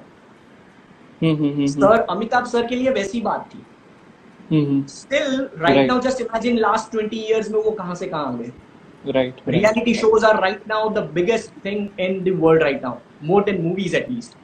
sir 1.67 2.05
Amitabh 2.09 2.45
sir 2.45 2.67
के 2.67 2.75
लिए 2.75 2.89
वैसी 2.91 3.21
बात 3.21 3.49
थी. 3.53 3.65
Still 4.89 5.49
right 5.57 5.87
now 5.87 5.99
just 6.01 6.21
imagine 6.21 6.57
last 6.57 6.91
twenty 6.91 7.17
years 7.17 7.51
में 7.51 7.59
वो 7.59 7.71
कहाँ 7.71 7.95
से 7.95 8.07
कहाँ 8.07 8.27
आ 8.27 8.31
गए। 8.37 8.51
Right. 9.05 9.39
Reality 9.47 9.93
shows 9.93 10.25
are 10.25 10.39
right 10.41 10.67
now 10.67 10.89
the 10.89 10.99
biggest 11.13 11.65
thing 11.65 11.87
in 11.99 12.23
the 12.23 12.37
world 12.39 12.63
right 12.63 12.83
now 12.83 12.97
more 13.23 13.43
than 13.43 13.61
movies 13.61 13.95
at 13.95 14.09
least 14.11 14.37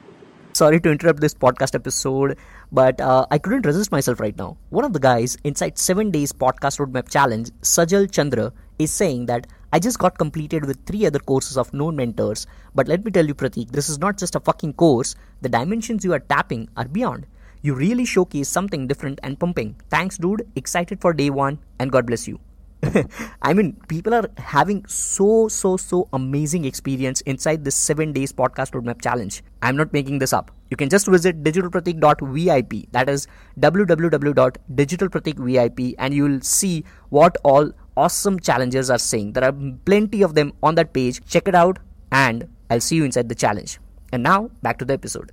Sorry 0.54 0.78
to 0.80 0.90
interrupt 0.90 1.20
this 1.20 1.34
podcast 1.34 1.76
episode, 1.76 2.32
but 2.72 3.00
uh, 3.00 3.26
I 3.30 3.38
couldn't 3.38 3.66
resist 3.66 3.90
myself 3.92 4.20
right 4.20 4.36
now. 4.36 4.56
One 4.70 4.84
of 4.84 4.92
the 4.92 5.00
guys 5.00 5.36
inside 5.44 5.78
7 5.78 6.10
Days 6.10 6.32
Podcast 6.32 6.78
Roadmap 6.78 7.08
Challenge, 7.08 7.50
Sajal 7.62 8.10
Chandra, 8.10 8.52
is 8.78 8.92
saying 8.92 9.26
that 9.26 9.46
I 9.72 9.78
just 9.78 9.98
got 9.98 10.18
completed 10.18 10.64
with 10.64 10.84
three 10.86 11.06
other 11.06 11.18
courses 11.18 11.56
of 11.56 11.72
known 11.72 11.96
mentors. 11.96 12.46
But 12.74 12.88
let 12.88 13.04
me 13.04 13.10
tell 13.10 13.26
you, 13.26 13.34
Pratik, 13.34 13.70
this 13.70 13.88
is 13.88 13.98
not 13.98 14.18
just 14.18 14.34
a 14.34 14.40
fucking 14.40 14.74
course. 14.74 15.14
The 15.42 15.48
dimensions 15.48 16.04
you 16.04 16.12
are 16.12 16.20
tapping 16.20 16.68
are 16.76 16.88
beyond. 16.88 17.26
You 17.62 17.74
really 17.74 18.04
showcase 18.04 18.48
something 18.48 18.86
different 18.86 19.20
and 19.22 19.38
pumping. 19.38 19.76
Thanks, 19.90 20.18
dude. 20.18 20.50
Excited 20.56 21.00
for 21.00 21.12
day 21.12 21.30
one, 21.30 21.58
and 21.78 21.92
God 21.92 22.06
bless 22.06 22.26
you. 22.26 22.40
I 23.42 23.52
mean, 23.52 23.76
people 23.88 24.14
are 24.14 24.30
having 24.38 24.86
so, 24.86 25.48
so, 25.48 25.76
so 25.76 26.08
amazing 26.12 26.64
experience 26.64 27.20
inside 27.22 27.64
this 27.64 27.74
7 27.74 28.12
days 28.12 28.32
podcast 28.32 28.72
roadmap 28.72 29.02
challenge. 29.02 29.42
I'm 29.62 29.76
not 29.76 29.92
making 29.92 30.18
this 30.18 30.32
up. 30.32 30.50
You 30.70 30.76
can 30.76 30.88
just 30.88 31.06
visit 31.06 31.42
digitalpratik.vip, 31.42 32.92
that 32.92 33.08
is 33.08 33.26
www.digitalpratikvip, 33.58 35.94
and 35.98 36.14
you'll 36.14 36.40
see 36.40 36.84
what 37.08 37.36
all 37.42 37.72
awesome 37.96 38.38
challenges 38.40 38.88
are 38.88 38.98
saying. 38.98 39.32
There 39.32 39.44
are 39.44 39.54
plenty 39.84 40.22
of 40.22 40.34
them 40.34 40.52
on 40.62 40.76
that 40.76 40.92
page. 40.92 41.24
Check 41.26 41.48
it 41.48 41.54
out, 41.54 41.78
and 42.12 42.48
I'll 42.70 42.80
see 42.80 42.96
you 42.96 43.04
inside 43.04 43.28
the 43.28 43.34
challenge. 43.34 43.78
And 44.12 44.22
now, 44.22 44.50
back 44.62 44.78
to 44.78 44.84
the 44.84 44.94
episode. 44.94 45.32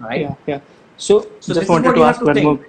Right? 0.00 0.22
Yeah, 0.22 0.34
yeah. 0.46 0.60
So, 0.96 1.26
so 1.40 1.54
just 1.54 1.68
wanted 1.68 1.94
to 1.94 2.02
ask 2.02 2.20
one 2.20 2.42
more. 2.42 2.66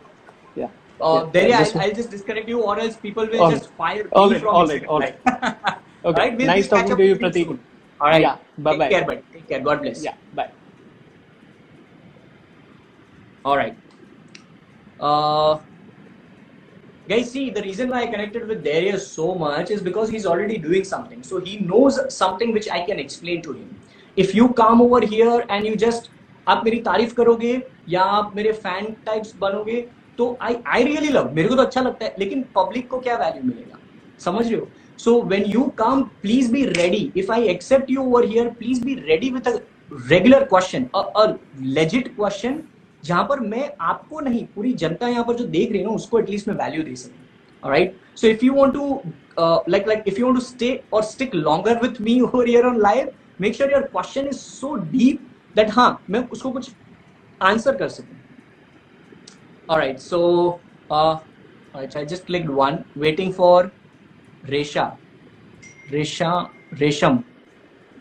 Uh, 1.01 1.29
Yeah, 1.33 1.47
yeah, 1.47 1.59
I'll, 1.59 1.81
I'll 1.81 1.93
just 1.93 2.09
disconnect 2.11 2.49
you, 2.49 2.61
or 2.61 2.79
else 2.79 2.97
people 2.97 3.27
will 3.27 3.41
All 3.41 3.51
just 3.51 3.73
fire 3.75 4.07
All 4.11 4.29
me 4.29 4.33
right, 4.35 4.41
from 4.41 4.55
all 4.55 4.67
Instagram. 4.67 4.89
all 4.89 4.99
right. 4.99 5.19
Okay. 6.05 6.21
Right, 6.21 6.37
we'll- 6.37 6.47
nice 6.47 6.67
talking 6.67 6.97
to 6.97 7.05
you, 7.05 7.15
Pratik. 7.15 7.45
soon. 7.45 7.59
All 8.01 8.09
right. 8.09 8.21
Yeah. 8.21 8.37
Bye 8.57 8.77
bye. 8.77 8.89
Take 8.89 8.97
care, 8.97 9.05
bud. 9.05 9.23
Take 9.33 9.47
care. 9.49 9.61
God 9.61 9.81
bless. 9.81 10.03
Yeah. 10.03 10.15
Bye. 10.33 10.49
All 13.45 13.57
right. 13.57 13.75
Uh, 14.99 15.59
guys 17.09 17.31
see 17.31 17.49
the 17.49 17.61
reason 17.65 17.89
why 17.89 17.99
i 18.03 18.07
connected 18.07 18.47
with 18.47 18.59
darius 18.63 19.05
so 19.11 19.27
much 19.43 19.71
is 19.75 19.81
because 19.81 20.09
he's 20.15 20.25
already 20.31 20.57
doing 20.65 20.83
something 20.89 21.23
so 21.23 21.39
he 21.45 21.53
knows 21.69 21.95
something 22.15 22.51
which 22.57 22.67
i 22.69 22.81
can 22.89 22.99
explain 23.03 23.41
to 23.41 23.53
him 23.53 23.69
if 24.15 24.35
you 24.35 24.49
come 24.59 24.81
over 24.87 24.99
here 25.13 25.43
and 25.49 25.65
you 25.65 25.75
just 25.85 26.09
आप 26.47 26.61
मेरी 26.65 26.79
तारीफ़ 26.85 27.13
करोगे 27.15 27.51
या 27.95 28.01
आप 28.19 28.35
मेरे 28.35 28.51
fan 28.61 28.91
types 29.05 29.33
बनोगे 29.45 29.79
तो 30.19 30.37
आई 30.41 30.55
I 30.67 30.83
really 30.83 31.09
love 31.09 31.31
मेरे 31.35 31.49
को 31.49 31.55
तो 31.55 31.61
अच्छा 31.61 31.81
लगता 31.81 32.05
है 32.05 32.15
लेकिन 32.19 32.43
पब्लिक 32.55 32.87
को 32.89 32.99
क्या 32.99 33.17
वैल्यू 33.17 33.43
मिलेगा? 33.43 33.77
समझ 34.19 34.45
रहे 34.47 34.59
हो? 34.59 34.67
So 34.99 35.21
when 35.23 35.43
you 35.51 35.63
come 35.77 36.01
please 36.21 36.51
be 36.51 36.63
ready 36.65 37.11
if 37.17 37.31
I 37.31 37.47
accept 37.49 37.91
you 37.91 38.01
over 38.03 38.25
here 38.25 38.49
please 38.59 38.83
be 38.85 38.95
ready 39.07 39.29
with 39.29 39.47
a 39.47 39.57
regular 40.09 40.43
question 40.53 40.89
legit 41.77 42.15
question 42.15 42.61
जहाँ 43.03 43.23
पर 43.29 43.39
मैं 43.39 43.71
आपको 43.91 44.19
नहीं 44.19 44.45
पूरी 44.55 44.73
जनता 44.83 45.07
यहाँ 45.07 45.23
पर 45.25 45.35
जो 45.35 45.45
देख 45.47 45.71
रही 45.71 45.79
है 45.79 45.85
ना 45.85 45.93
उसको 45.95 46.19
एटलीस्ट 46.19 46.47
मैं 46.47 46.55
वैल्यू 46.55 46.83
दे 46.83 46.95
सकूँ। 46.95 47.25
Alright 47.63 47.95
so 48.19 48.27
if 48.27 48.43
you 48.47 48.53
want 48.53 48.73
to 48.73 48.83
uh, 49.43 49.59
like 49.73 49.87
like 49.91 50.05
if 50.09 50.19
you 50.19 50.25
want 50.25 50.39
to 50.39 50.43
stay 50.45 50.67
or 50.91 51.01
stick 51.07 51.33
longer 51.47 51.73
with 51.81 51.97
me 52.05 52.13
over 52.27 52.43
here 52.49 52.67
on 52.67 52.77
live 52.85 53.09
make 53.45 53.57
sure 53.57 53.69
your 53.71 53.81
question 53.95 54.29
is 54.33 54.39
so 54.43 54.69
deep 54.93 55.25
that 55.57 55.73
हाँ 55.77 55.89
मैं 56.09 56.27
उसको 56.37 56.51
कुछ 56.51 56.69
answer 57.41 57.75
कर 57.77 57.89
सकूँ। 57.97 58.18
Alright 59.69 60.01
so 60.01 60.59
uh, 60.89 61.19
I 61.73 61.85
just 62.03 62.25
clicked 62.25 62.49
one. 62.49 62.83
Waiting 62.95 63.31
for 63.31 63.71
Resha. 64.47 64.97
Resha 65.91 66.49
Resham. 66.73 67.23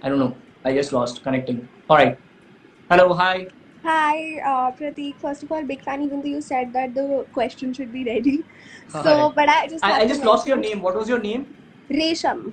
I 0.02 0.08
don't 0.08 0.18
know. 0.18 0.36
I 0.64 0.72
just 0.72 0.92
lost 0.92 1.22
connecting. 1.22 1.68
Alright. 1.88 2.18
Hello 2.90 3.12
hi. 3.12 3.46
Hi, 3.84 4.40
uh, 4.44 4.72
Pratik. 4.72 5.14
First 5.20 5.42
of 5.42 5.52
all, 5.52 5.62
big 5.64 5.82
fan. 5.82 6.02
Even 6.02 6.20
though 6.22 6.28
you 6.28 6.40
said 6.40 6.72
that 6.72 6.94
the 6.94 7.26
question 7.32 7.72
should 7.72 7.92
be 7.92 8.04
ready, 8.04 8.42
so 8.88 9.02
Hi. 9.02 9.32
but 9.34 9.48
I 9.48 9.68
just 9.68 9.84
I, 9.84 10.00
I 10.00 10.06
just 10.06 10.24
lost 10.24 10.48
your 10.48 10.56
name. 10.56 10.82
What 10.82 10.96
was 10.96 11.08
your 11.08 11.20
name? 11.20 11.46
Resham. 11.90 12.52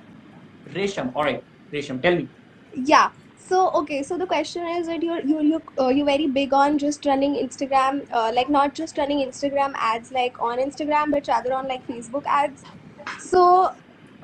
Resham. 0.70 1.14
Alright. 1.14 1.42
Resham 1.72 2.02
tell 2.02 2.14
me. 2.14 2.28
Yeah. 2.74 3.10
So 3.48 3.70
okay. 3.80 4.02
So 4.02 4.16
the 4.18 4.26
question 4.26 4.66
is 4.66 4.86
that 4.88 5.02
you're 5.02 5.20
you 5.30 5.40
you 5.48 5.62
uh, 5.80 5.88
you're 5.88 6.06
very 6.06 6.26
big 6.26 6.52
on 6.52 6.78
just 6.78 7.06
running 7.06 7.34
Instagram, 7.42 8.00
uh, 8.10 8.30
like 8.34 8.48
not 8.48 8.74
just 8.74 8.98
running 8.98 9.20
Instagram 9.26 9.72
ads 9.88 10.10
like 10.10 10.40
on 10.40 10.58
Instagram, 10.58 11.12
but 11.16 11.28
rather 11.28 11.52
on 11.54 11.68
like 11.68 11.86
Facebook 11.86 12.24
ads. 12.26 12.64
So 13.18 13.70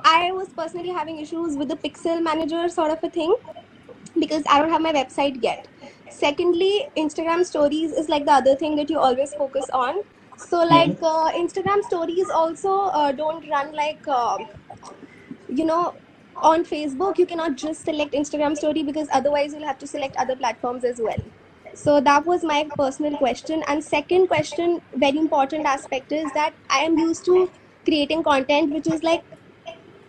I 0.03 0.31
was 0.31 0.53
personally 0.57 0.89
having 0.99 1.19
issues 1.19 1.57
with 1.57 1.69
the 1.69 1.77
Pixel 1.85 2.21
Manager 2.23 2.67
sort 2.69 2.91
of 2.91 2.99
a 3.03 3.09
thing 3.09 3.35
because 4.19 4.43
I 4.49 4.59
don't 4.59 4.69
have 4.71 4.81
my 4.81 4.93
website 4.93 5.37
yet. 5.41 5.67
Secondly, 6.09 6.73
Instagram 6.97 7.45
stories 7.45 7.91
is 7.93 8.09
like 8.09 8.25
the 8.25 8.33
other 8.33 8.55
thing 8.55 8.75
that 8.77 8.89
you 8.89 8.99
always 8.99 9.33
focus 9.33 9.69
on. 9.73 10.03
So 10.37 10.63
like 10.63 10.97
uh, 11.01 11.31
Instagram 11.43 11.83
stories 11.83 12.29
also 12.29 12.73
uh, 13.01 13.11
don't 13.13 13.47
run 13.49 13.73
like 13.73 14.03
uh, 14.07 14.37
you 15.47 15.65
know 15.65 15.95
on 16.35 16.63
Facebook 16.65 17.17
you 17.17 17.25
cannot 17.25 17.55
just 17.55 17.83
select 17.85 18.13
Instagram 18.13 18.55
story 18.55 18.83
because 18.83 19.07
otherwise 19.11 19.53
you'll 19.53 19.67
have 19.67 19.79
to 19.79 19.87
select 19.87 20.15
other 20.17 20.35
platforms 20.35 20.83
as 20.83 20.99
well. 20.99 21.17
So 21.73 21.99
that 22.01 22.25
was 22.25 22.43
my 22.43 22.69
personal 22.77 23.17
question. 23.17 23.63
And 23.67 23.83
second 23.83 24.27
question, 24.27 24.81
very 24.95 25.17
important 25.17 25.65
aspect 25.65 26.11
is 26.11 26.31
that 26.33 26.53
I 26.69 26.79
am 26.79 26.97
used 26.97 27.25
to 27.25 27.49
creating 27.85 28.23
content 28.23 28.73
which 28.73 28.87
is 28.87 29.03
like 29.03 29.23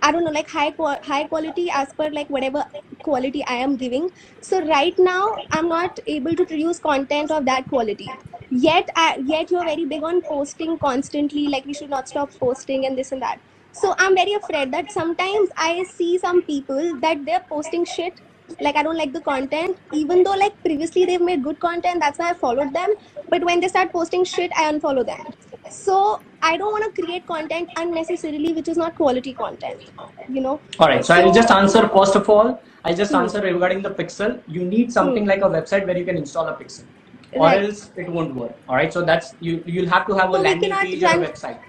I 0.02 0.12
don't 0.12 0.24
know, 0.24 0.30
like 0.32 0.50
high 0.50 0.74
high 1.02 1.24
quality 1.24 1.70
as 1.70 1.92
per 1.94 2.10
like 2.10 2.28
whatever 2.28 2.64
quality 3.02 3.42
I 3.46 3.54
am 3.54 3.76
giving. 3.76 4.10
So 4.42 4.60
right 4.66 4.94
now 4.98 5.34
I'm 5.50 5.68
not 5.68 5.98
able 6.06 6.36
to 6.36 6.44
produce 6.44 6.78
content 6.78 7.30
of 7.30 7.46
that 7.46 7.68
quality. 7.68 8.10
Yet, 8.50 8.90
I, 8.94 9.22
yet 9.24 9.50
you're 9.50 9.64
very 9.64 9.86
big 9.86 10.02
on 10.02 10.20
posting 10.20 10.78
constantly. 10.78 11.46
Like 11.48 11.64
we 11.64 11.72
should 11.72 11.88
not 11.88 12.08
stop 12.08 12.30
posting 12.38 12.84
and 12.84 12.98
this 12.98 13.12
and 13.12 13.22
that. 13.22 13.40
So 13.74 13.94
I'm 13.98 14.14
very 14.14 14.34
afraid 14.34 14.72
that 14.72 14.90
sometimes 14.92 15.48
I 15.56 15.84
see 15.96 16.18
some 16.18 16.42
people 16.42 16.98
that 17.00 17.18
they're 17.24 17.44
posting 17.48 17.84
shit. 17.84 18.20
Like 18.60 18.76
I 18.76 18.82
don't 18.82 18.96
like 18.98 19.12
the 19.12 19.22
content, 19.22 19.78
even 19.92 20.22
though 20.22 20.34
like 20.34 20.52
previously 20.64 21.06
they've 21.06 21.20
made 21.20 21.42
good 21.42 21.58
content. 21.60 22.00
That's 22.00 22.18
why 22.18 22.30
I 22.30 22.34
followed 22.34 22.74
them. 22.74 22.94
But 23.30 23.44
when 23.44 23.60
they 23.60 23.68
start 23.68 23.90
posting 23.92 24.24
shit, 24.24 24.52
I 24.56 24.70
unfollow 24.70 25.04
them. 25.06 25.24
So 25.70 26.20
I 26.42 26.56
don't 26.58 26.70
want 26.72 26.84
to 26.94 27.02
create 27.02 27.26
content 27.26 27.70
unnecessarily, 27.76 28.52
which 28.52 28.68
is 28.68 28.76
not 28.76 28.94
quality 28.96 29.34
content. 29.34 29.82
You 30.28 30.42
know. 30.42 30.62
All 30.78 30.88
right. 30.88 31.04
So 31.04 31.14
I'll 31.14 31.32
just 31.32 31.50
answer 31.50 31.88
first 31.88 32.16
of 32.16 32.28
all. 32.28 32.62
I'll 32.84 32.94
just 32.94 33.12
Hmm. 33.12 33.18
answer 33.22 33.40
regarding 33.40 33.82
the 33.82 33.90
Pixel. 33.90 34.42
You 34.46 34.64
need 34.64 34.92
something 34.92 35.26
like 35.26 35.40
a 35.40 35.50
website 35.58 35.86
where 35.86 35.96
you 35.96 36.04
can 36.04 36.16
install 36.18 36.46
a 36.48 36.54
Pixel, 36.54 36.86
or 37.32 37.46
Right. 37.46 37.64
else 37.64 37.90
it 37.96 38.10
won't 38.12 38.34
work. 38.36 38.52
All 38.68 38.76
right. 38.76 38.92
So 38.92 39.02
that's 39.02 39.34
you. 39.40 39.62
You'll 39.66 39.88
have 39.88 40.06
to 40.08 40.14
have 40.14 40.30
a 40.30 40.34
So 40.34 40.42
we 40.42 40.48
landing 40.48 40.70
page 40.82 41.02
or 41.02 41.06
a 41.06 41.26
website. 41.28 41.60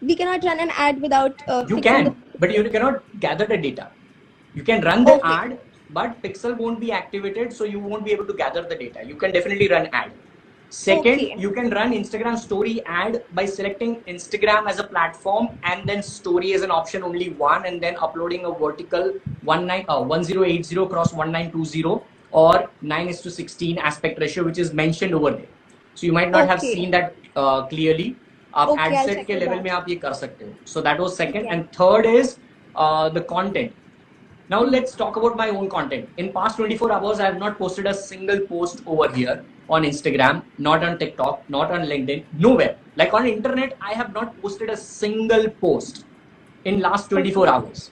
We 0.00 0.14
cannot 0.14 0.44
run 0.44 0.60
an 0.60 0.70
ad 0.76 1.00
without 1.00 1.42
uh, 1.48 1.64
You 1.68 1.80
can, 1.80 2.04
the- 2.04 2.16
but 2.38 2.52
you 2.54 2.64
cannot 2.70 3.02
gather 3.20 3.46
the 3.46 3.56
data. 3.56 3.90
You 4.54 4.62
can 4.62 4.82
run 4.82 5.04
the 5.04 5.12
Okay. 5.12 5.34
ad, 5.34 5.58
but 5.90 6.22
Pixel 6.22 6.56
won't 6.58 6.80
be 6.80 6.92
activated, 6.92 7.52
so 7.52 7.64
you 7.64 7.78
won't 7.78 8.04
be 8.04 8.12
able 8.12 8.26
to 8.26 8.34
gather 8.34 8.62
the 8.62 8.74
data. 8.74 9.00
You 9.04 9.16
can 9.16 9.32
definitely 9.32 9.68
run 9.68 9.88
ad. 9.92 10.12
Second, 10.68 11.20
Okay. 11.20 11.34
you 11.38 11.50
can 11.52 11.70
run 11.70 11.92
Instagram 11.92 12.36
story 12.36 12.82
ad 12.86 13.22
by 13.32 13.46
selecting 13.46 14.02
Instagram 14.08 14.68
as 14.68 14.78
a 14.78 14.84
platform 14.84 15.48
and 15.62 15.88
then 15.88 16.02
story 16.02 16.52
as 16.54 16.62
an 16.62 16.70
option 16.70 17.02
only 17.02 17.30
one 17.30 17.66
and 17.66 17.80
then 17.82 17.96
uploading 18.00 18.44
a 18.44 18.52
vertical 18.52 19.12
19, 19.42 19.84
uh, 19.88 20.02
1080 20.02 20.86
cross 20.88 21.12
1920 21.14 22.00
or 22.30 22.70
9 22.82 23.08
is 23.08 23.20
to 23.22 23.30
16 23.30 23.78
aspect 23.78 24.20
ratio 24.20 24.44
which 24.44 24.58
is 24.58 24.72
mentioned 24.74 25.14
over 25.14 25.30
there. 25.30 25.46
So 25.94 26.06
you 26.06 26.12
might 26.12 26.30
not 26.30 26.46
have 26.48 26.60
seen 26.60 26.90
that 26.90 27.16
uh, 27.36 27.66
clearly. 27.66 28.16
आप 28.55 28.69
Okay, 28.69 28.79
ad 28.79 28.95
I'll 28.97 29.05
set 29.07 29.15
check 29.17 29.27
के 29.27 29.33
it 29.35 29.43
level 29.43 29.57
out. 29.57 29.63
में 29.63 29.71
आप 29.71 29.85
ये 29.89 29.95
कर 30.05 30.13
सकते 30.13 30.45
हो. 30.45 30.57
So 30.65 30.81
that 30.87 30.99
was 30.99 31.15
second 31.21 31.45
Okay. 31.45 31.55
and 31.55 31.71
third 31.77 32.05
is 32.05 32.37
uh, 32.75 33.09
the 33.09 33.21
content. 33.21 33.73
Now 34.49 34.61
let's 34.63 34.95
talk 34.95 35.15
about 35.15 35.37
my 35.37 35.49
own 35.49 35.69
content. 35.69 36.09
In 36.17 36.31
past 36.33 36.57
24 36.57 36.91
hours, 36.91 37.19
I 37.19 37.25
have 37.25 37.37
not 37.37 37.57
posted 37.57 37.87
a 37.87 37.93
single 37.93 38.41
post 38.49 38.81
over 38.85 39.07
here 39.15 39.45
on 39.69 39.83
Instagram, 39.83 40.43
not 40.57 40.83
on 40.83 40.97
TikTok, 40.99 41.43
not 41.49 41.71
on 41.71 41.85
LinkedIn, 41.91 42.25
nowhere. 42.33 42.75
Like 42.97 43.13
on 43.13 43.25
internet, 43.27 43.77
I 43.81 43.93
have 43.93 44.13
not 44.13 44.35
posted 44.41 44.69
a 44.69 44.75
single 44.77 45.49
post 45.65 46.05
in 46.65 46.81
last 46.81 47.09
24 47.09 47.47
hours. 47.47 47.91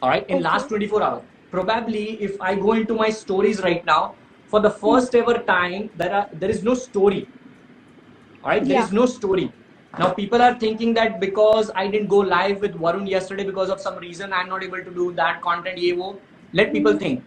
All 0.00 0.08
right, 0.08 0.24
in 0.28 0.36
Okay. 0.36 0.44
last 0.44 0.68
24 0.68 1.02
hours. 1.02 1.22
Probably 1.50 2.06
if 2.22 2.40
I 2.40 2.54
go 2.54 2.72
into 2.72 2.94
my 2.94 3.10
stories 3.10 3.60
right 3.62 3.84
now, 3.84 4.16
for 4.46 4.60
the 4.60 4.70
first 4.70 5.14
ever 5.14 5.38
time, 5.52 5.90
there 5.94 6.14
are 6.14 6.26
there 6.32 6.50
is 6.56 6.62
no 6.62 6.74
story. 6.74 7.28
All 8.42 8.50
right, 8.50 8.64
there 8.64 8.78
is 8.78 8.92
Yeah. 8.92 8.98
no 9.02 9.06
story. 9.06 9.52
Now 9.99 10.11
people 10.11 10.41
are 10.41 10.55
thinking 10.59 10.93
that 10.95 11.19
because 11.19 11.69
I 11.75 11.87
didn't 11.87 12.07
go 12.07 12.17
live 12.17 12.61
with 12.61 12.73
Varun 12.73 13.07
yesterday 13.07 13.43
because 13.43 13.69
of 13.69 13.79
some 13.79 13.97
reason 13.97 14.33
I'm 14.33 14.49
not 14.49 14.63
able 14.63 14.83
to 14.83 14.91
do 14.91 15.13
that 15.13 15.41
content. 15.41 15.77
Ye 15.77 15.93
wo. 15.93 16.19
Let 16.51 16.73
people 16.73 16.97
think. 16.97 17.23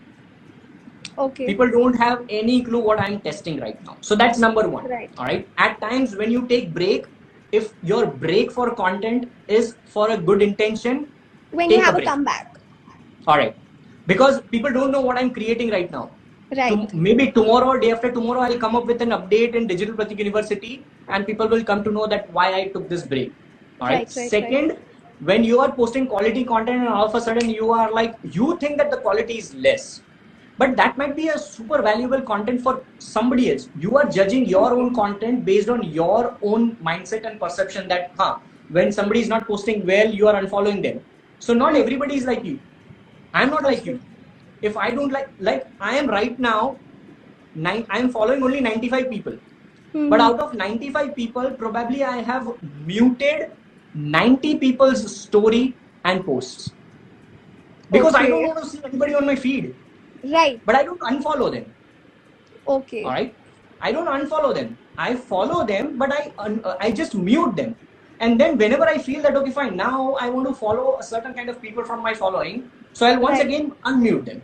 Okay. 1.18 1.46
People 1.46 1.70
don't 1.70 1.94
have 1.94 2.24
any 2.28 2.62
clue 2.62 2.80
what 2.80 3.00
I'm 3.00 3.20
testing 3.20 3.60
right 3.60 3.82
now. 3.84 3.96
So 4.00 4.16
that's 4.16 4.38
number 4.38 4.68
one. 4.68 4.86
Right. 4.88 5.10
All 5.16 5.26
right. 5.26 5.48
At 5.58 5.80
times 5.80 6.16
when 6.16 6.30
you 6.30 6.46
take 6.48 6.74
break, 6.74 7.06
if 7.52 7.72
your 7.82 8.06
break 8.06 8.50
for 8.50 8.74
content 8.74 9.30
is 9.46 9.76
for 9.86 10.10
a 10.10 10.18
good 10.18 10.42
intention, 10.42 11.06
when 11.52 11.70
you 11.70 11.80
have 11.80 11.94
a 11.94 11.98
break. 11.98 12.08
comeback. 12.08 12.58
all 13.26 13.38
right. 13.38 13.56
Because 14.06 14.40
people 14.50 14.72
don't 14.72 14.90
know 14.90 15.00
what 15.00 15.16
I'm 15.18 15.30
creating 15.30 15.70
right 15.70 15.90
now. 15.90 16.10
Right. 16.54 16.94
Maybe 16.94 17.32
tomorrow 17.32 17.66
or 17.66 17.80
day 17.80 17.90
after 17.90 18.10
tomorrow 18.12 18.40
i'll 18.40 18.58
come 18.58 18.76
up 18.76 18.86
with 18.86 19.02
an 19.02 19.10
update 19.10 19.56
in 19.56 19.66
digital 19.66 19.94
pratik 19.96 20.20
university 20.24 20.84
and 21.08 21.26
people 21.26 21.48
will 21.48 21.64
come 21.64 21.82
to 21.82 21.90
know 21.90 22.06
that 22.06 22.30
why 22.32 22.54
i 22.54 22.68
took 22.68 22.88
this 22.88 23.04
break. 23.04 23.32
All 23.80 23.88
right, 23.88 24.06
Right, 24.06 24.16
right, 24.16 24.30
second 24.30 24.78
when 25.18 25.42
you 25.42 25.58
are 25.58 25.72
posting 25.72 26.06
quality 26.06 26.44
content 26.44 26.82
and 26.82 26.88
all 26.88 27.06
of 27.06 27.14
a 27.16 27.20
sudden 27.20 27.50
you 27.50 27.72
are 27.72 27.90
like 27.92 28.14
you 28.22 28.56
think 28.60 28.78
that 28.78 28.92
the 28.92 28.98
quality 28.98 29.38
is 29.38 29.54
less. 29.54 30.02
But 30.58 30.76
that 30.76 30.96
might 30.96 31.16
be 31.16 31.28
a 31.28 31.38
super 31.38 31.82
valuable 31.82 32.22
content 32.22 32.62
for 32.62 32.82
somebody 32.98 33.50
else. 33.50 33.68
You 33.78 33.98
are 33.98 34.08
judging 34.08 34.46
your 34.46 34.72
own 34.72 34.94
content 34.94 35.44
based 35.44 35.68
on 35.68 35.82
your 35.82 36.38
own 36.42 36.76
mindset 36.76 37.26
and 37.26 37.40
perception 37.40 37.88
that 37.88 38.12
huh 38.18 38.36
when 38.68 38.92
somebody 38.92 39.20
is 39.20 39.28
not 39.28 39.48
posting 39.48 39.84
well 39.84 40.08
you 40.08 40.28
are 40.28 40.40
unfollowing 40.40 40.82
them. 40.82 41.00
So 41.40 41.54
not 41.54 41.74
everybody 41.74 42.16
is 42.16 42.24
like 42.24 42.44
you. 42.44 42.60
I'm 43.34 43.50
not 43.50 43.64
like 43.64 43.84
you 43.84 44.00
if 44.62 44.76
I 44.76 44.90
don't 44.90 45.12
like 45.12 45.28
like 45.38 45.66
I 45.80 45.96
am 45.96 46.08
right 46.08 46.38
now, 46.38 46.76
nine 47.54 47.86
I 47.90 47.98
am 47.98 48.10
following 48.10 48.42
only 48.42 48.60
95 48.60 49.10
people. 49.10 49.36
Mhm. 49.94 50.10
But 50.10 50.20
out 50.20 50.40
of 50.40 50.54
95 50.54 51.14
people, 51.16 51.50
probably 51.62 52.02
I 52.04 52.16
have 52.22 52.48
muted 52.86 53.50
90 53.94 54.56
people's 54.58 55.04
story 55.16 55.74
and 56.04 56.24
posts. 56.24 56.70
Because 57.90 58.14
I 58.14 58.26
don't 58.26 58.46
want 58.46 58.62
to 58.62 58.68
see 58.68 58.80
anybody 58.84 59.14
on 59.14 59.26
my 59.26 59.36
feed. 59.36 59.74
Right. 60.24 60.60
But 60.66 60.74
I 60.74 60.82
don't 60.84 61.00
unfollow 61.00 61.50
them. 61.52 61.66
Okay. 62.66 63.04
Alright? 63.04 63.34
I 63.80 63.92
don't 63.92 64.08
unfollow 64.08 64.54
them. 64.54 64.76
I 64.98 65.14
follow 65.14 65.64
them, 65.66 65.96
but 65.98 66.12
I 66.12 66.32
un- 66.38 66.60
uh, 66.64 66.76
I 66.80 66.90
just 66.90 67.14
mute 67.14 67.54
them. 67.56 67.76
And 68.20 68.40
then 68.40 68.56
whenever 68.56 68.84
I 68.84 68.98
feel 68.98 69.22
that 69.22 69.36
okay 69.36 69.50
fine, 69.50 69.76
now 69.76 70.14
I 70.20 70.30
want 70.30 70.48
to 70.48 70.54
follow 70.54 70.98
a 70.98 71.02
certain 71.02 71.34
kind 71.34 71.48
of 71.50 71.60
people 71.60 71.84
from 71.84 72.02
my 72.02 72.14
following, 72.14 72.70
so 72.92 73.06
I'll 73.06 73.20
once 73.20 73.38
Right. 73.38 73.46
again 73.46 73.72
unmute 73.84 74.24
them. 74.24 74.42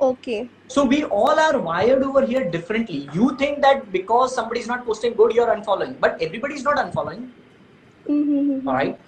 Okay. 0.00 0.50
So 0.68 0.84
we 0.84 1.04
all 1.04 1.38
are 1.38 1.58
wired 1.58 2.02
over 2.02 2.24
here 2.24 2.48
differently. 2.50 3.08
You 3.12 3.36
think 3.36 3.60
that 3.62 3.90
because 3.92 4.34
somebody 4.34 4.60
is 4.60 4.66
not 4.68 4.84
posting 4.86 5.14
good, 5.14 5.32
you're 5.32 5.48
unfollowing, 5.54 5.98
but 6.00 6.20
everybody's 6.20 6.62
not 6.62 6.76
unfollowing. 6.76 7.30
Mm-hmm. 8.08 8.68
All 8.68 8.74
right. 8.74 8.98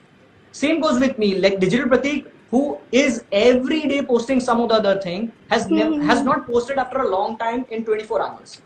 Same 0.53 0.81
goes 0.81 0.99
with 1.01 1.19
me. 1.19 1.35
Like 1.37 1.61
Digital 1.61 1.89
Pratik, 1.89 2.27
who 2.51 2.79
is 2.91 3.25
every 3.33 3.83
day 3.89 4.03
posting 4.03 4.41
some 4.41 4.61
or 4.61 4.69
the 4.69 4.75
other 4.83 5.01
thing, 5.01 5.33
has 5.51 5.67
Mhm. 5.67 6.03
has 6.11 6.23
not 6.25 6.47
posted 6.47 6.79
after 6.79 6.99
a 7.03 7.09
long 7.09 7.39
time 7.45 7.65
in 7.71 7.85
24 7.85 8.21
hours. 8.27 8.61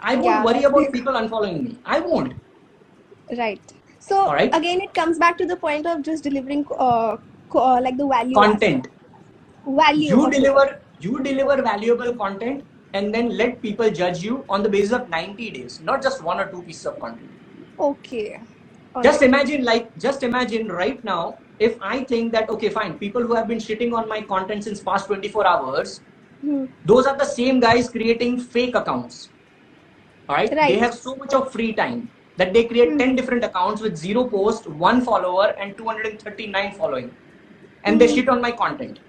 I 0.00 0.14
won't 0.16 0.24
Yeah, 0.26 0.44
worry 0.44 0.64
about 0.70 0.92
people 0.92 1.14
unfollowing 1.22 1.62
me. 1.62 1.78
I 1.84 2.00
won't. 2.00 2.34
Right. 3.38 3.62
So 4.08 4.32
right. 4.32 4.52
again, 4.54 4.80
it 4.80 4.94
comes 4.94 5.18
back 5.18 5.38
to 5.38 5.46
the 5.46 5.56
point 5.56 5.86
of 5.86 6.02
just 6.02 6.24
delivering 6.24 6.64
uh, 6.78 7.16
uh, 7.54 7.80
like 7.80 7.96
the 7.96 8.06
value 8.06 8.34
Content. 8.34 8.88
value. 9.66 10.08
You 10.08 10.30
deliver 10.30 10.80
you 11.00 11.22
deliver 11.22 11.62
valuable 11.62 12.14
content 12.16 12.64
and 12.92 13.14
then 13.14 13.36
let 13.36 13.60
people 13.62 13.90
judge 13.90 14.22
you 14.22 14.44
on 14.48 14.62
the 14.62 14.68
basis 14.68 14.92
of 14.92 15.08
90 15.08 15.50
days, 15.50 15.80
not 15.80 16.02
just 16.02 16.22
one 16.22 16.40
or 16.40 16.50
two 16.50 16.62
pieces 16.62 16.86
of 16.86 16.98
content. 17.00 17.30
Okay. 17.78 18.40
All 18.94 19.02
just 19.02 19.20
right. 19.20 19.28
imagine 19.28 19.64
like 19.64 19.90
just 19.98 20.22
imagine 20.22 20.68
right 20.68 21.02
now 21.04 21.38
if 21.58 21.76
i 21.90 22.04
think 22.04 22.32
that 22.32 22.48
okay 22.54 22.68
fine 22.68 22.98
people 22.98 23.22
who 23.22 23.34
have 23.34 23.48
been 23.48 23.58
shitting 23.66 23.92
on 24.00 24.08
my 24.08 24.20
content 24.32 24.64
since 24.64 24.80
past 24.88 25.06
24 25.06 25.46
hours 25.46 26.00
Hmm. 26.42 26.64
those 26.84 27.06
are 27.06 27.16
the 27.16 27.24
same 27.32 27.60
guys 27.60 27.88
creating 27.88 28.38
fake 28.40 28.74
accounts 28.76 29.30
all 30.28 30.36
right, 30.36 30.50
Right. 30.54 30.72
they 30.72 30.78
have 30.78 30.94
so 30.94 31.16
much 31.16 31.34
of 31.34 31.52
free 31.52 31.72
time 31.74 32.08
that 32.36 32.52
they 32.54 32.64
create 32.64 32.90
Hmm. 32.90 32.98
10 32.98 33.16
different 33.16 33.44
accounts 33.44 33.82
with 33.82 33.96
zero 33.96 34.28
post 34.28 34.66
one 34.68 35.00
follower 35.08 35.48
and 35.60 35.76
239 35.76 36.72
following 36.82 37.08
and 37.84 38.00
they 38.00 38.08
Hmm. 38.08 38.14
shit 38.14 38.28
on 38.28 38.40
my 38.40 38.52
content 38.52 39.00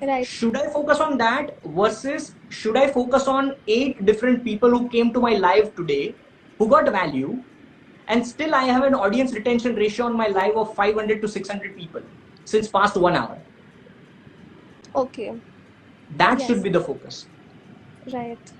Right. 0.00 0.26
should 0.32 0.56
i 0.56 0.66
focus 0.74 1.00
on 1.00 1.16
that 1.18 1.50
versus 1.80 2.26
should 2.60 2.76
i 2.76 2.86
focus 2.96 3.26
on 3.34 3.52
eight 3.76 4.04
different 4.10 4.44
people 4.44 4.70
who 4.76 4.88
came 4.96 5.12
to 5.14 5.20
my 5.26 5.34
live 5.46 5.74
today 5.74 6.16
who 6.58 6.68
got 6.74 6.90
value 6.96 7.32
and 8.08 8.26
still 8.26 8.54
i 8.54 8.64
have 8.72 8.84
an 8.90 8.94
audience 9.06 9.34
retention 9.38 9.74
ratio 9.84 10.06
on 10.06 10.16
my 10.22 10.28
live 10.38 10.56
of 10.64 10.74
500 10.76 11.22
to 11.22 11.28
600 11.36 11.76
people 11.76 12.02
since 12.44 12.68
past 12.78 12.96
one 13.08 13.16
hour 13.22 13.38
Okay. 14.94 15.40
that 16.10 16.38
Yes. 16.38 16.46
should 16.46 16.62
be 16.62 16.70
the 16.70 16.80
focus 16.80 17.28
Right. 18.12 18.52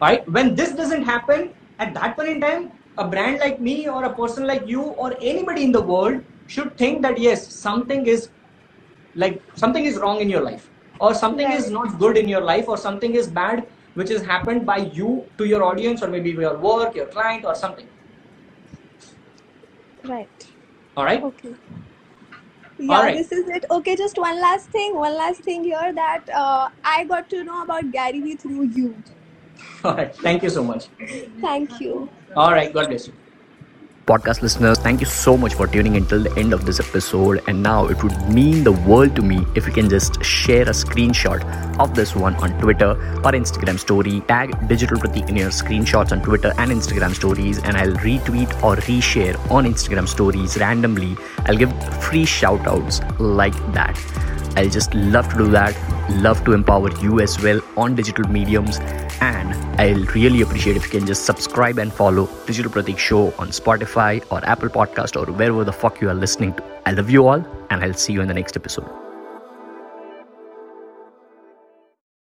right 0.00 0.28
when 0.36 0.54
this 0.54 0.72
doesn't 0.74 1.02
happen 1.04 1.54
at 1.78 1.94
that 1.94 2.16
point 2.16 2.28
in 2.30 2.40
time 2.40 2.72
a 3.00 3.06
brand 3.14 3.38
like 3.40 3.60
me 3.60 3.76
or 3.88 4.04
a 4.04 4.12
person 4.14 4.46
like 4.46 4.66
you 4.66 4.82
or 5.04 5.14
anybody 5.20 5.64
in 5.64 5.72
the 5.72 5.82
world 5.92 6.22
should 6.46 6.76
think 6.82 7.02
that 7.02 7.18
yes 7.26 7.46
something 7.54 8.06
is 8.14 8.28
like 9.14 9.42
something 9.62 9.84
is 9.90 9.96
wrong 10.04 10.20
in 10.20 10.28
your 10.34 10.42
life 10.48 10.70
or 11.00 11.14
something 11.14 11.50
is 11.58 11.70
not 11.70 11.98
good 11.98 12.16
in 12.22 12.28
your 12.28 12.42
life 12.52 12.68
or 12.68 12.76
something 12.76 13.14
is 13.22 13.28
bad 13.40 13.66
which 13.94 14.10
has 14.10 14.22
happened 14.32 14.66
by 14.66 14.76
you 14.98 15.14
to 15.38 15.48
your 15.52 15.62
audience 15.70 16.02
or 16.02 16.08
maybe 16.08 16.30
your 16.30 16.56
work 16.68 16.94
your 17.02 17.06
client 17.16 17.44
or 17.44 17.54
something 17.54 17.88
Right. 20.04 20.46
all 20.96 21.04
right 21.04 21.22
Okay. 21.22 21.54
Yeah, 22.82 23.12
this 23.12 23.30
is 23.30 23.44
it. 23.54 23.66
Okay, 23.70 23.94
just 23.94 24.16
one 24.16 24.40
last 24.40 24.70
thing. 24.72 24.94
One 24.96 25.14
last 25.14 25.44
thing 25.44 25.64
here 25.64 25.92
that 25.94 26.24
uh, 26.34 26.68
I 26.82 27.04
got 27.04 27.28
to 27.28 27.44
know 27.44 27.62
about 27.62 27.90
Gary 27.90 28.22
Vee 28.22 28.36
through 28.36 28.62
you. 28.62 29.02
all 29.84 29.94
right 29.94 30.14
thank 30.16 30.42
you 30.42 30.50
so 30.50 30.62
much 30.64 30.88
Thank 31.40 31.80
you. 31.80 32.08
all 32.36 32.52
right 32.52 32.72
god 32.72 32.88
bless 32.88 33.06
you 33.08 33.14
podcast 34.10 34.42
listeners, 34.42 34.78
thank 34.78 35.00
you 35.00 35.06
so 35.06 35.36
much 35.36 35.54
for 35.54 35.66
tuning 35.68 35.94
in 35.94 36.04
till 36.04 36.24
the 36.24 36.36
end 36.36 36.52
of 36.52 36.64
this 36.66 36.80
episode. 36.80 37.42
And 37.46 37.62
now 37.62 37.86
it 37.86 38.02
would 38.02 38.16
mean 38.28 38.64
the 38.64 38.72
world 38.72 39.14
to 39.16 39.22
me 39.22 39.46
if 39.54 39.68
you 39.68 39.72
can 39.72 39.88
just 39.88 40.24
share 40.24 40.62
a 40.62 40.74
screenshot 40.78 41.44
of 41.78 41.94
this 41.94 42.16
one 42.16 42.34
on 42.36 42.58
Twitter 42.60 42.90
or 43.24 43.32
Instagram 43.40 43.78
story. 43.78 44.20
Tag 44.22 44.68
Digital 44.68 44.98
Pratik 44.98 45.28
in 45.28 45.36
your 45.36 45.50
screenshots 45.50 46.10
on 46.10 46.22
Twitter 46.22 46.52
and 46.58 46.72
Instagram 46.72 47.14
stories, 47.14 47.58
and 47.58 47.76
I'll 47.76 47.94
retweet 48.08 48.50
or 48.64 48.74
reshare 48.88 49.38
on 49.50 49.64
Instagram 49.64 50.08
stories 50.08 50.58
randomly. 50.58 51.16
I'll 51.46 51.56
give 51.56 51.72
free 52.02 52.24
shout 52.24 52.66
outs 52.66 53.00
like 53.20 53.54
that. 53.74 53.96
I'll 54.56 54.68
just 54.70 54.92
love 54.94 55.28
to 55.28 55.38
do 55.38 55.50
that. 55.52 55.76
Love 56.10 56.44
to 56.46 56.52
empower 56.52 56.90
you 57.00 57.20
as 57.20 57.40
well 57.40 57.60
on 57.76 57.94
digital 57.94 58.28
mediums. 58.28 58.80
And 59.20 59.54
I'll 59.80 60.04
really 60.14 60.40
appreciate 60.40 60.76
if 60.76 60.84
you 60.84 60.90
can 60.98 61.06
just 61.06 61.26
subscribe 61.26 61.78
and 61.78 61.92
follow 61.92 62.28
Digital 62.46 62.72
Pratik 62.72 62.98
Show 62.98 63.26
on 63.38 63.48
Spotify 63.48 64.24
or 64.32 64.44
Apple 64.44 64.70
Podcast 64.70 65.20
or 65.20 65.30
wherever 65.32 65.62
the 65.64 65.72
fuck 65.72 66.00
you 66.00 66.08
are 66.08 66.14
listening 66.14 66.54
to. 66.54 66.64
I 66.86 66.92
love 66.92 67.10
you 67.10 67.26
all 67.26 67.44
and 67.70 67.84
I'll 67.84 67.94
see 67.94 68.14
you 68.14 68.22
in 68.22 68.28
the 68.28 68.34
next 68.34 68.56
episode. 68.56 69.09